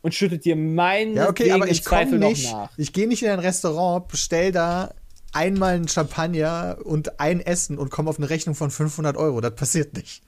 [0.01, 2.71] und schüttet dir meinen Ja, okay, aber ich komme Zweifel nicht, noch nach.
[2.77, 4.93] ich gehe nicht in ein Restaurant, bestell da
[5.33, 9.41] einmal ein Champagner und ein Essen und komme auf eine Rechnung von 500 Euro.
[9.41, 10.23] Das passiert nicht.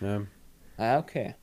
[0.00, 0.22] Ja.
[0.76, 1.34] Ah, okay.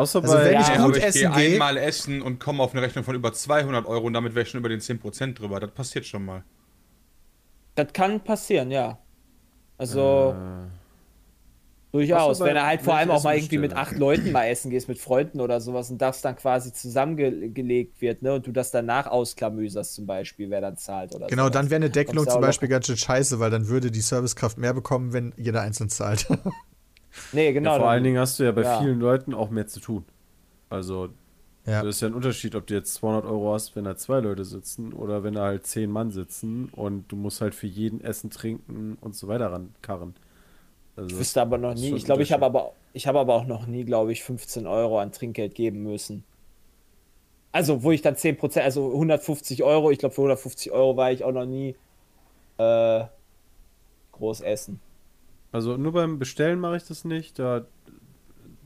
[0.00, 2.62] Außer Also bei, wenn ich Ja, gut aber ich essen gehe einmal essen und komme
[2.62, 5.34] auf eine Rechnung von über 200 Euro und damit wäre ich schon über den 10%
[5.34, 5.60] drüber.
[5.60, 6.42] Das passiert schon mal.
[7.74, 8.98] Das kann passieren, ja.
[9.78, 10.66] Also äh,
[11.92, 12.40] durchaus.
[12.40, 14.88] Wenn du halt vor ich allem auch mal irgendwie mit acht Leuten mal essen gehst,
[14.88, 18.34] mit Freunden oder sowas und das dann quasi zusammengelegt wird, ne?
[18.34, 21.52] Und du das danach ausklamüserst zum Beispiel, wer dann zahlt oder Genau, sowas.
[21.54, 24.74] dann wäre eine Deckelung zum Beispiel ganz schön scheiße, weil dann würde die Servicekraft mehr
[24.74, 26.26] bekommen, wenn jeder einzeln zahlt.
[27.32, 27.72] Nee, genau.
[27.72, 28.80] ja, vor allen Dingen hast du ja bei ja.
[28.80, 30.04] vielen Leuten auch mehr zu tun.
[30.68, 31.08] Also,
[31.66, 31.82] ja.
[31.82, 34.44] das ist ja ein Unterschied, ob du jetzt 200 Euro hast, wenn da zwei Leute
[34.44, 38.30] sitzen oder wenn da halt zehn Mann sitzen und du musst halt für jeden Essen,
[38.30, 40.14] trinken und so weiter rankarren.
[40.96, 41.94] Also, Ich wüsste aber noch nie.
[41.94, 45.00] Ich glaube, ich habe aber, ich habe aber auch noch nie, glaube ich, 15 Euro
[45.00, 46.24] an Trinkgeld geben müssen.
[47.52, 51.24] Also, wo ich dann 10%, also 150 Euro, ich glaube, für 150 Euro war ich
[51.24, 51.74] auch noch nie
[52.58, 53.04] äh,
[54.12, 54.80] groß essen.
[55.52, 57.66] Also nur beim Bestellen mache ich das nicht, da,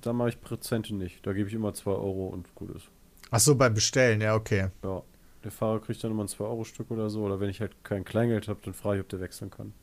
[0.00, 1.26] da mache ich Prozente nicht.
[1.26, 2.90] Da gebe ich immer 2 Euro und gut ist.
[3.30, 4.68] Ach so, beim Bestellen, ja, okay.
[4.82, 5.02] Ja.
[5.42, 7.22] Der Fahrer kriegt dann immer ein 2-Euro-Stück oder so.
[7.22, 9.74] Oder wenn ich halt kein Kleingeld habe, dann frage ich, ob der wechseln kann.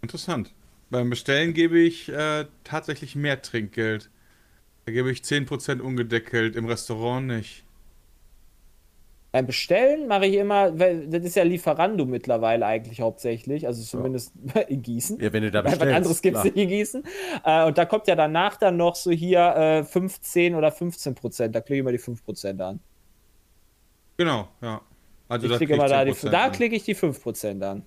[0.00, 0.54] Interessant.
[0.90, 4.10] Beim Bestellen gebe ich äh, tatsächlich mehr Trinkgeld.
[4.84, 7.63] Da gebe ich 10% ungedeckelt, im Restaurant nicht.
[9.34, 14.32] Beim Bestellen mache ich immer, weil das ist ja Lieferando mittlerweile eigentlich hauptsächlich, also zumindest
[14.68, 15.18] in Gießen.
[15.18, 15.90] Ja, wenn du da Weil bestellst.
[15.90, 17.02] was anderes gibt es nicht in Gießen.
[17.44, 21.52] Äh, und da kommt ja danach dann noch so hier äh, 15 oder 15 Prozent.
[21.56, 22.78] Da klicke ich mal die 5 Prozent an.
[24.18, 24.80] Genau, ja.
[25.28, 27.60] Also Ich da klicke krieg immer da die, 10% da klicke ich die 5 Prozent
[27.64, 27.82] an.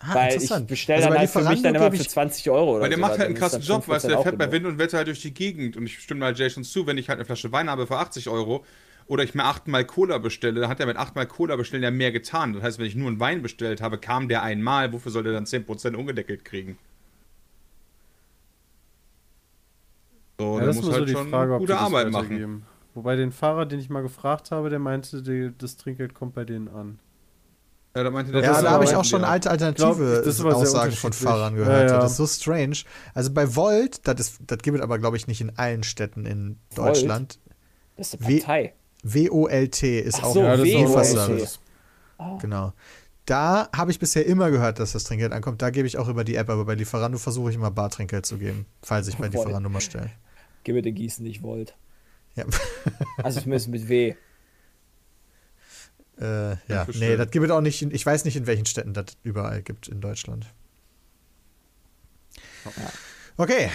[0.00, 2.50] Ah, Weil ich bestelle Also dann bei halt für mich dann immer für ich- 20
[2.50, 4.22] Euro oder Weil der so, macht halt einen ist krassen Job, weißt du, 5% der
[4.24, 4.50] fährt bei.
[4.50, 7.08] Wind und Wetter halt durch die Gegend und ich stimme mal Jason zu, wenn ich
[7.08, 8.64] halt eine Flasche Wein habe für 80 Euro
[9.06, 12.12] oder ich mir achtmal Cola bestelle, dann hat er mit achtmal Cola bestellen ja mehr
[12.12, 12.52] getan.
[12.54, 15.32] Das heißt, wenn ich nur einen Wein bestellt habe, kam der einmal, wofür soll der
[15.32, 16.78] dann 10% ungedeckelt kriegen?
[20.38, 22.66] So, Ja, der das muss so halt die schon Frage, ob gute das Arbeit machen.
[22.94, 26.44] Wobei den Fahrer, den ich mal gefragt habe, der meinte, die, das Trinkgeld kommt bei
[26.44, 26.98] denen an.
[27.96, 29.28] Ja, da meinte der, Ja, Das da habe ich auch schon ja.
[29.28, 31.12] alte Glaub, alternative das sehr Aussagen von.
[31.12, 31.90] Fahrern Ja, gehört.
[31.90, 31.98] ja.
[31.98, 32.78] Das ist so strange.
[33.14, 36.26] Also bei Volt, das, ist, das gibt es aber, glaube ich, nicht in allen Städten
[36.26, 36.88] in Volt?
[36.96, 37.38] Deutschland.
[37.96, 38.74] Das ist eine Partei.
[39.04, 40.66] W-O-L-T ist Ach auch so, ein WOLT.
[40.66, 41.60] Lieferservice.
[42.40, 42.72] Genau.
[43.26, 45.62] Da habe ich bisher immer gehört, dass das Trinkgeld ankommt.
[45.62, 48.38] Da gebe ich auch über die App, aber bei Lieferando versuche ich immer Bartrinkgeld zu
[48.38, 49.46] geben, falls ich bei Volt.
[49.46, 50.10] Lieferando mal stelle.
[50.64, 51.76] Gib mir den Gießen nicht wollt.
[52.34, 52.44] Ja.
[53.22, 54.14] Also zumindest mit W.
[56.20, 57.80] Äh, ja, nee, das gibt es auch nicht.
[57.82, 60.46] In, ich weiß nicht, in welchen Städten das überall gibt in Deutschland.
[63.36, 63.68] Okay,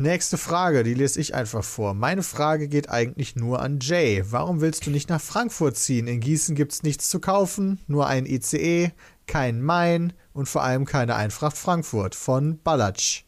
[0.00, 1.94] nächste Frage, die lese ich einfach vor.
[1.94, 4.22] Meine Frage geht eigentlich nur an Jay.
[4.30, 6.06] Warum willst du nicht nach Frankfurt ziehen?
[6.06, 8.90] In Gießen gibt es nichts zu kaufen, nur ein ICE,
[9.26, 13.24] kein Main und vor allem keine Eintracht Frankfurt von Ballatsch.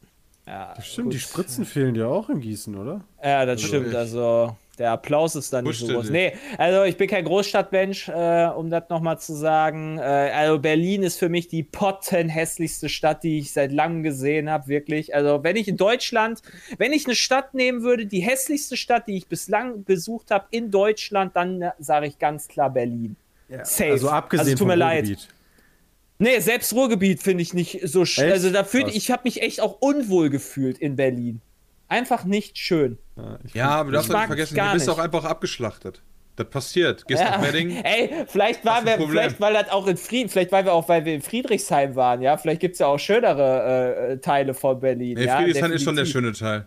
[0.47, 1.29] Ja, Stimmt, die gut.
[1.29, 3.05] Spritzen fehlen ja auch in Gießen, oder?
[3.23, 3.89] Ja, das Also stimmt.
[3.89, 6.09] ich- Also der Applaus ist dann nicht so groß.
[6.11, 9.99] Nee, also ich bin kein Großstadtmensch, äh, um das nochmal zu sagen.
[9.99, 14.69] Äh, also Berlin ist für mich die pottenhässlichste Stadt, die ich seit langem gesehen habe,
[14.69, 15.15] wirklich.
[15.15, 16.41] Also wenn ich in Deutschland,
[16.79, 20.71] wenn ich eine Stadt nehmen würde, die hässlichste Stadt, die ich bislang besucht habe in
[20.71, 23.17] Deutschland, dann sage ich ganz klar Berlin.
[23.65, 23.91] Safe.
[23.91, 25.29] Also abgesehen also, tut mir leid.
[26.19, 28.31] Nee, selbst Ruhrgebiet finde ich nicht so schön.
[28.31, 31.43] Also da fühlt, ich habe mich echt auch unwohl gefühlt in Berlin.
[31.89, 32.97] Einfach nicht schön.
[33.17, 34.95] Ja, ich Ja, aber du darfst nicht vergessen, gar du bist nicht.
[34.97, 36.03] auch einfach abgeschlachtet.
[36.37, 37.07] Das passiert.
[37.07, 37.71] Gehst nach Wedding.
[37.85, 41.05] Ey, vielleicht waren wir, vielleicht weil das auch in Frieden, vielleicht weil wir auch, weil
[41.05, 45.19] wir in Friedrichshain waren, ja, vielleicht gibt es ja auch schönere äh, Teile von Berlin.
[45.19, 46.67] Nee, ja, Friedrichshain ist schon der schöne Teil.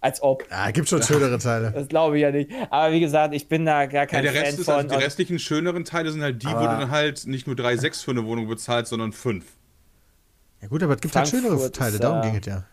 [0.00, 0.44] Als ob.
[0.50, 1.72] Ja, gibt schon schönere Teile.
[1.72, 2.50] Das glaube ich ja nicht.
[2.70, 4.74] Aber wie gesagt, ich bin da gar Ja, kein der Fan Rest ist, von.
[4.74, 8.04] also die restlichen schöneren Teile sind halt die, wo du dann halt nicht nur 3,6
[8.04, 9.44] für eine Wohnung bezahlst, sondern 5.
[10.60, 12.64] Ja gut, aber es gibt halt schönere Frankfurt Teile, ist, darum äh, ging es ja.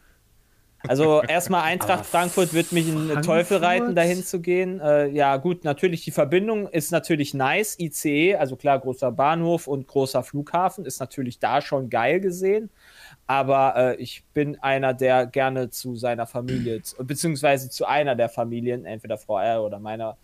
[0.88, 4.80] Also erstmal Eintracht Frankfurt wird mich in den Teufel reiten, dahin zu gehen.
[4.80, 7.78] Äh, ja, gut, natürlich die Verbindung ist natürlich nice.
[7.80, 12.70] ICE, also klar, großer Bahnhof und großer Flughafen ist natürlich da schon geil gesehen.
[13.28, 18.86] Aber äh, ich bin einer, der gerne zu seiner Familie, beziehungsweise zu einer der Familien,
[18.86, 20.18] entweder Frau R oder meiner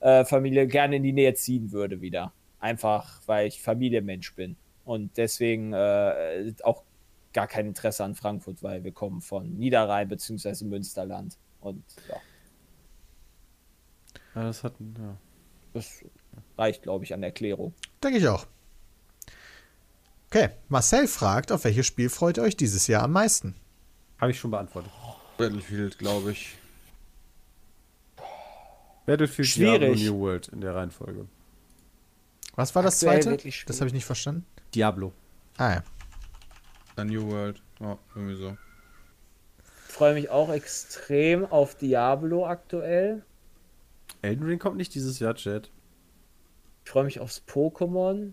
[0.00, 2.32] äh, Familie, gerne in die Nähe ziehen würde wieder.
[2.58, 4.56] Einfach, weil ich Familienmensch bin.
[4.84, 6.82] Und deswegen äh, auch
[7.32, 10.64] gar kein Interesse an Frankfurt, weil wir kommen von Niederrhein bzw.
[10.64, 11.36] Münsterland.
[11.60, 12.16] Und ja,
[14.34, 15.16] Ja, das hat, ja.
[15.74, 16.04] das
[16.56, 17.74] reicht, glaube ich, an Erklärung.
[18.02, 18.46] Denke ich auch.
[20.28, 23.54] Okay, Marcel fragt, auf welches Spiel freut ihr euch dieses Jahr am meisten?
[24.18, 24.90] Habe ich schon beantwortet.
[25.36, 26.56] Battlefield, glaube ich.
[29.04, 29.98] Battlefield Schwierig.
[29.98, 31.26] Diablo New World in der Reihenfolge.
[32.54, 33.64] Was war das Aktuell zweite?
[33.66, 34.46] Das habe ich nicht verstanden.
[34.74, 35.12] Diablo.
[35.58, 35.84] Ah ja.
[36.96, 37.62] Dann New World.
[37.80, 38.56] Ja, irgendwie so.
[39.88, 43.24] Ich freue mich auch extrem auf Diablo aktuell.
[44.22, 45.70] Elden Ring kommt nicht dieses Jahr, Chat.
[46.84, 48.32] Ich freue mich aufs Pokémon.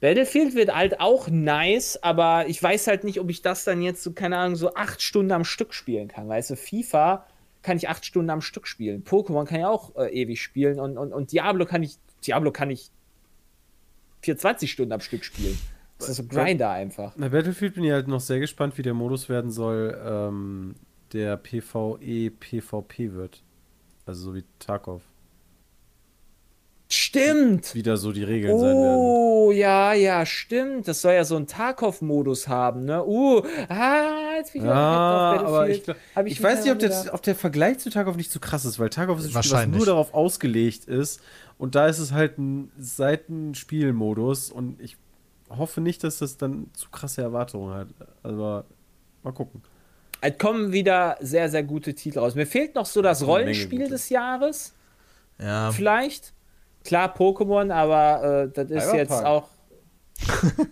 [0.00, 4.02] Battlefield wird halt auch nice, aber ich weiß halt nicht, ob ich das dann jetzt
[4.02, 6.28] so, keine Ahnung, so acht Stunden am Stück spielen kann.
[6.28, 7.26] Weißt du, FIFA
[7.62, 9.04] kann ich acht Stunden am Stück spielen.
[9.04, 12.70] Pokémon kann ich auch äh, ewig spielen und, und, und Diablo kann ich, Diablo kann
[12.70, 12.90] ich
[14.22, 15.58] 24 Stunden am Stück spielen.
[15.98, 17.12] Das ist so Grinder einfach.
[17.16, 20.74] Bei Battlefield bin ich halt noch sehr gespannt, wie der Modus werden soll, ähm,
[21.12, 23.42] der PvE PvP wird.
[24.06, 25.02] Also so wie Tarkov.
[26.90, 27.74] Stimmt!
[27.74, 28.96] Wieder so die Regeln sein werden.
[28.98, 30.86] Oh, ja, ja, stimmt.
[30.86, 33.04] Das soll ja so einen Tarkov-Modus haben, ne?
[33.04, 35.84] Uh, ah, jetzt bin ich auf aber ich, Battlefield.
[36.14, 38.64] glaub, ich mir weiß nicht, ob, der, ob der Vergleich zu Tarkov nicht zu krass
[38.64, 39.78] ist, weil Tarkov ist ein Spiel, was Wahrscheinlich.
[39.78, 41.20] nur darauf ausgelegt ist
[41.56, 44.96] und da ist es halt ein Seitenspielmodus und ich
[45.50, 47.88] hoffe nicht, dass das dann zu krasse Erwartungen hat.
[48.22, 48.64] Aber
[49.22, 49.62] mal gucken.
[50.20, 52.34] Es kommen wieder sehr, sehr gute Titel raus.
[52.34, 54.72] Mir fehlt noch so das Rollenspiel des Jahres.
[55.38, 55.70] Ja.
[55.70, 56.32] Vielleicht.
[56.84, 58.98] Klar, Pokémon, aber äh, das ist Cyberpunk.
[58.98, 59.48] jetzt auch.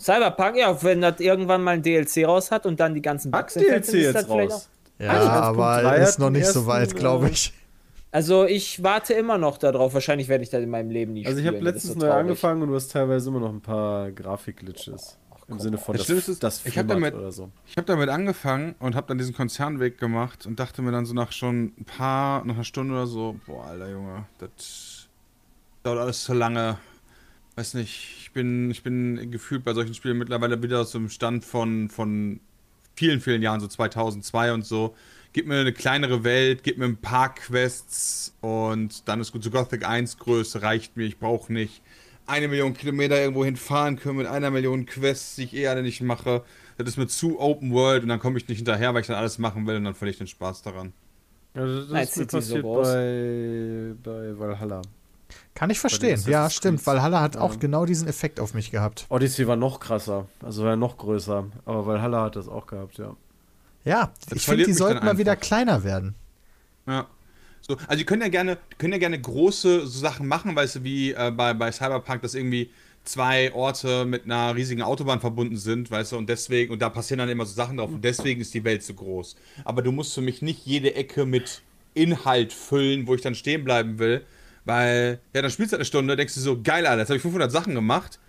[0.00, 3.42] Cyberpunk, ja, wenn das irgendwann mal ein DLC raus hat und dann die ganzen Hat
[3.42, 4.68] Bugs entfernt DLC jetzt raus?
[4.98, 7.52] Ja, ganz aber ist hat noch nicht so weit, glaube äh, ich.
[8.12, 9.94] Also ich warte immer noch darauf.
[9.94, 11.56] Wahrscheinlich werde ich das in meinem Leben nie Also ich spielen.
[11.56, 14.10] habe das letztens ist so neu angefangen und du hast teilweise immer noch ein paar
[14.10, 15.16] Grafikglitches.
[15.48, 17.50] Im Sinne von, Das das, ist, das ich hab damit- oder so.
[17.66, 21.14] Ich habe damit angefangen und habe dann diesen Konzernweg gemacht und dachte mir dann so
[21.14, 25.08] nach schon ein paar, nach einer Stunde oder so, boah, alter Junge, das
[25.82, 26.78] dauert alles zu lange.
[27.56, 31.44] Weiß nicht, ich bin, ich bin gefühlt bei solchen Spielen mittlerweile wieder aus dem Stand
[31.44, 32.38] von, von
[32.94, 34.94] vielen, vielen Jahren, so 2002 und so.
[35.32, 39.44] Gib mir eine kleinere Welt, gib mir ein paar Quests und dann ist gut.
[39.44, 41.82] So Gothic 1 Größe reicht mir, ich brauche nicht
[42.26, 46.00] eine Million Kilometer irgendwo hinfahren können mit einer Million Quests, die ich eh alle nicht
[46.00, 46.42] mache.
[46.78, 49.16] Das ist mir zu Open World und dann komme ich nicht hinterher, weil ich dann
[49.16, 50.92] alles machen will und dann verliere ich den Spaß daran.
[51.54, 52.88] Ja, das, Night ist mir City so passiert groß.
[52.88, 54.82] bei, bei Valhalla.
[55.54, 56.20] Kann ich verstehen.
[56.26, 56.84] Ja, stimmt.
[56.86, 57.40] Valhalla hat Ja.
[57.42, 59.06] auch genau diesen Effekt auf mich gehabt.
[59.10, 61.46] Odyssey war noch krasser, also war noch größer.
[61.66, 63.14] Aber Valhalla hat das auch gehabt, ja.
[63.84, 66.14] Ja, Das ich finde, die sollten mal wieder kleiner werden.
[66.86, 67.08] Ja.
[67.62, 70.84] So, also die können ja gerne, können ja gerne große so Sachen machen, weißt du,
[70.84, 72.72] wie äh, bei, bei Cyberpunk, dass irgendwie
[73.04, 77.18] zwei Orte mit einer riesigen Autobahn verbunden sind, weißt du, und deswegen, und da passieren
[77.18, 79.36] dann immer so Sachen drauf, und deswegen ist die Welt so groß.
[79.64, 81.62] Aber du musst für mich nicht jede Ecke mit
[81.94, 84.26] Inhalt füllen, wo ich dann stehen bleiben will,
[84.64, 87.16] Weil, ja, dann spielst du halt eine Stunde, denkst du so, geil, Alter, jetzt habe
[87.16, 88.20] ich 500 Sachen gemacht.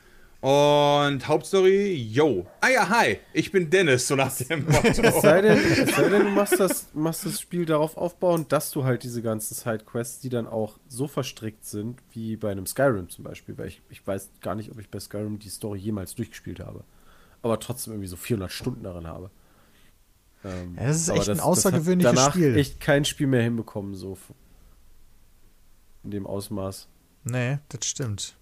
[0.41, 2.47] Und Hauptstory, yo.
[2.61, 5.19] Ah ja, hi, ich bin Dennis, so nach dem Es Motto.
[5.21, 8.83] sei denn, es sei denn du machst das, machst das Spiel darauf aufbauen, dass du
[8.83, 13.23] halt diese ganzen Sidequests, die dann auch so verstrickt sind, wie bei einem Skyrim zum
[13.23, 16.59] Beispiel, weil ich, ich weiß gar nicht, ob ich bei Skyrim die Story jemals durchgespielt
[16.59, 16.83] habe.
[17.43, 19.29] Aber trotzdem irgendwie so 400 Stunden darin habe.
[20.43, 22.57] Ähm, Ja, das ist echt ein hat außergewöhnliches danach Spiel.
[22.57, 24.17] echt kein Spiel mehr hinbekommen, so
[26.03, 26.87] in dem Ausmaß.
[27.25, 28.35] Nee, das stimmt.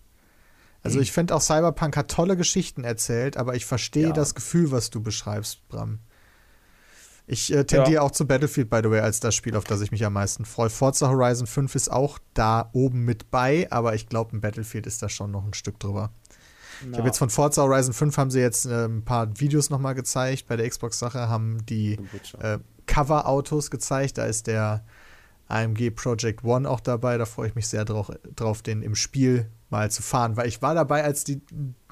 [0.82, 4.13] Also ich finde auch Cyberpunk hat tolle Geschichten erzählt, aber ich verstehe Ja.
[4.13, 5.99] das Gefühl, was du beschreibst, Bram.
[7.27, 9.91] Ich äh, tendiere auch zu Battlefield, by the way, als das Spiel, auf das ich
[9.91, 10.69] mich am meisten freue.
[10.71, 15.03] Forza Horizon 5 ist auch da oben mit bei, aber ich glaube, ein Battlefield ist
[15.03, 16.11] da schon noch ein Stück drüber.
[16.91, 19.93] Ich habe jetzt von Forza Horizon 5 haben sie jetzt äh, ein paar Videos nochmal
[19.95, 20.47] gezeigt.
[20.47, 21.99] Bei der Xbox-Sache haben die
[22.39, 22.57] äh,
[22.88, 24.17] Cover-Autos gezeigt.
[24.17, 24.84] Da ist der
[25.49, 27.17] AMG Project One auch dabei.
[27.17, 30.61] Da freue ich mich sehr drauf, drauf, den im Spiel mal zu fahren, weil ich
[30.61, 31.41] war dabei, als die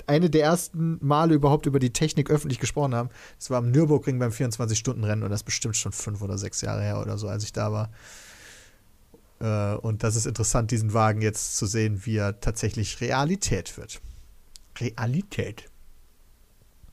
[0.07, 3.09] eine der ersten Male überhaupt über die Technik öffentlich gesprochen haben.
[3.37, 6.81] Das war am Nürburgring beim 24-Stunden-Rennen und das ist bestimmt schon fünf oder sechs Jahre
[6.81, 7.91] her oder so, als ich da war.
[9.39, 14.01] Äh, und das ist interessant, diesen Wagen jetzt zu sehen, wie er tatsächlich Realität wird.
[14.79, 15.65] Realität.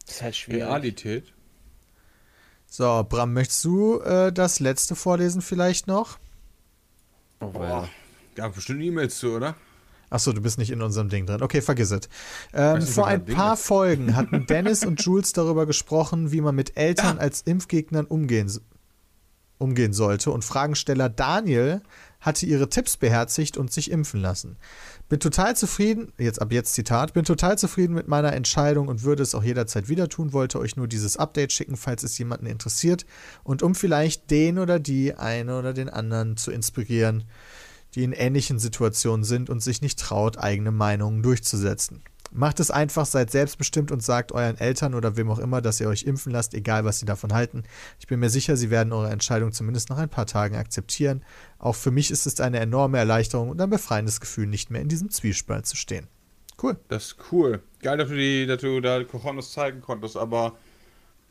[0.07, 0.63] Das ist halt schwierig.
[0.65, 1.33] Realität.
[2.67, 6.19] So, Bram, möchtest du äh, das letzte vorlesen vielleicht noch?
[7.41, 7.89] Oh, Boah.
[8.35, 9.55] Gab bestimmt E-Mails zu, oder?
[10.15, 11.43] Achso, du bist nicht in unserem Ding drin.
[11.43, 12.09] Okay, vergiss es.
[12.53, 13.65] Ähm, vor ein Ding paar ist?
[13.65, 18.49] Folgen hatten Dennis und Jules darüber gesprochen, wie man mit Eltern als Impfgegnern umgehen,
[19.59, 20.31] umgehen sollte.
[20.31, 21.83] Und Fragensteller Daniel
[22.21, 24.57] hatte ihre Tipps beherzigt und sich impfen lassen.
[25.09, 29.25] Bin total zufrieden, jetzt ab jetzt Zitat, bin total zufrieden mit meiner Entscheidung und würde
[29.25, 33.05] es auch jederzeit wieder tun, wollte euch nur dieses Update schicken, falls es jemanden interessiert
[33.43, 37.25] und um vielleicht den oder die eine oder den anderen zu inspirieren,
[37.95, 42.03] die in ähnlichen Situationen sind und sich nicht traut, eigene Meinungen durchzusetzen.
[42.37, 45.89] Macht es einfach, seid selbstbestimmt und sagt euren Eltern oder wem auch immer, dass ihr
[45.89, 47.63] euch impfen lasst, egal was sie davon halten.
[48.01, 51.25] Ich bin mir sicher, sie werden eure Entscheidung zumindest nach ein paar Tagen akzeptieren.
[51.59, 54.89] Auch für mich ist es eine enorme Erleichterung und ein befreiendes Gefühl, nicht mehr in
[54.89, 56.09] diesem Zwiespalt zu stehen.
[56.61, 56.77] Cool.
[56.89, 57.63] Das ist cool.
[57.81, 60.57] Geil, dass du, die, dass du da Cojones zeigen konntest, aber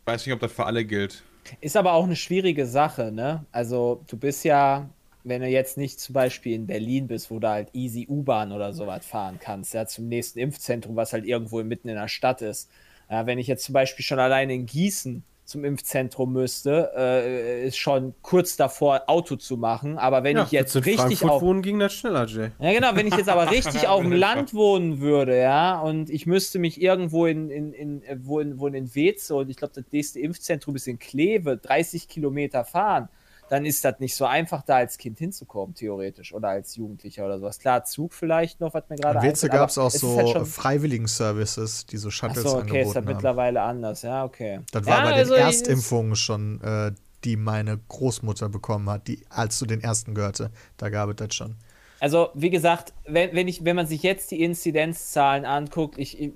[0.05, 1.22] weiß nicht, ob das für alle gilt.
[1.59, 3.45] Ist aber auch eine schwierige Sache, ne?
[3.51, 4.89] Also, du bist ja,
[5.24, 8.74] wenn du jetzt nicht zum Beispiel in Berlin bist, wo du halt easy U-Bahn oder
[8.74, 12.69] sowas fahren kannst, ja, zum nächsten Impfzentrum, was halt irgendwo mitten in der Stadt ist.
[13.09, 17.78] Ja, wenn ich jetzt zum Beispiel schon alleine in Gießen zum Impfzentrum müsste, äh, ist
[17.78, 19.97] schon kurz davor, Auto zu machen.
[19.97, 22.49] Aber wenn ich jetzt richtig Frankfurt auf, wohnen ging das schneller, Jay.
[22.59, 26.26] ja, genau, wenn ich jetzt aber richtig auf dem Land wohnen würde, ja, und ich
[26.26, 29.74] müsste mich irgendwo in, in, in, äh, wo in, wo in Weze und ich glaube,
[29.76, 33.09] das nächste Impfzentrum ist in Kleve, 30 Kilometer fahren,
[33.50, 37.39] dann ist das nicht so einfach, da als Kind hinzukommen, theoretisch, oder als Jugendlicher oder
[37.39, 37.60] sowas.
[37.60, 41.98] Klar, Zug vielleicht noch, was mir gerade einfällt, gab es auch so halt Freiwilligen-Services, die
[41.98, 43.16] so Shuttles Achso, okay, ist das angeboten haben.
[43.16, 44.62] mittlerweile anders, ja, okay.
[44.72, 46.91] Das war ja, bei den also, es- Erstimpfungen schon, äh,
[47.24, 50.52] die meine Großmutter bekommen hat, die als zu den ersten gehörte.
[50.78, 51.56] Da gab es das schon.
[52.00, 56.34] Also, wie gesagt, wenn, wenn, ich, wenn man sich jetzt die Inzidenzzahlen anguckt, ich, ich,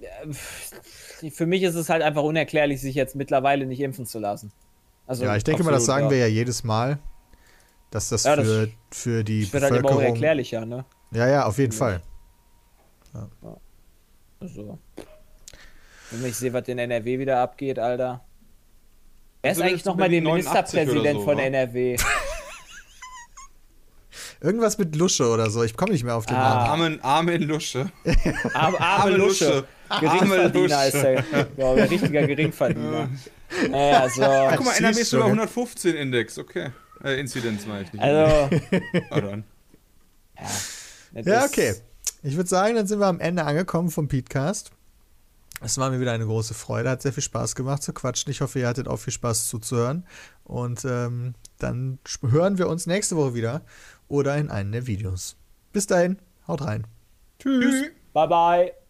[1.22, 4.52] äh, für mich ist es halt einfach unerklärlich, sich jetzt mittlerweile nicht impfen zu lassen.
[5.08, 6.12] Also, ja, ich denke mal, das absolut, sagen ja.
[6.12, 7.00] wir ja jedes Mal,
[7.92, 10.08] dass das, Ja, das- für, für die Das wird halt immer Bevölkerung.
[10.12, 10.86] unerklärlicher, ne?
[11.12, 12.02] ja, ja, auf jeden Fall.
[14.40, 14.78] Also.
[16.12, 18.24] Wenn ich sehe, was in NRW wieder abgeht, Alter.
[19.42, 21.40] Wer ist Also eigentlich nochmal der Berlin 89 Ministerpräsident so, von?
[21.40, 21.98] NRW?
[24.42, 25.64] Irgendwas mit Lusche oder so.
[25.64, 26.68] Ich komme nicht mehr auf den Ah.
[26.68, 27.00] Namen.
[27.02, 27.92] Armin, Armin Lusche.
[28.54, 29.48] Arme, arme Lusche.
[29.48, 29.68] Arme
[30.00, 31.24] Geringverdiener ist er.
[31.58, 33.10] Ja, ein richtiger Geringverdiener.
[33.70, 34.22] Naja, so.
[34.58, 35.34] Guck mal, NRW ist sogar ne?
[35.34, 36.72] 115 Index, okay.
[37.04, 38.02] Äh, Inzidenz meine ich nicht.
[38.04, 38.50] Also.
[39.10, 40.44] Ah,
[41.14, 41.74] das Ja, ist- okay.
[42.24, 44.72] Ich würde sagen, dann sind wir am Ende angekommen vom Podcast.
[45.62, 48.30] Es war mir wieder eine große Freude, hat sehr viel Spaß gemacht zu quatschen.
[48.32, 50.06] Ich hoffe, ihr hattet auch viel Spaß zuzuhören.
[50.44, 53.62] Und ähm, dann hören wir uns nächste Woche wieder
[54.08, 55.36] oder in einem der Videos.
[55.74, 56.18] Bis dahin,
[56.48, 56.86] haut rein.
[57.40, 57.86] Tschüss.
[58.14, 58.87] Bye, bye.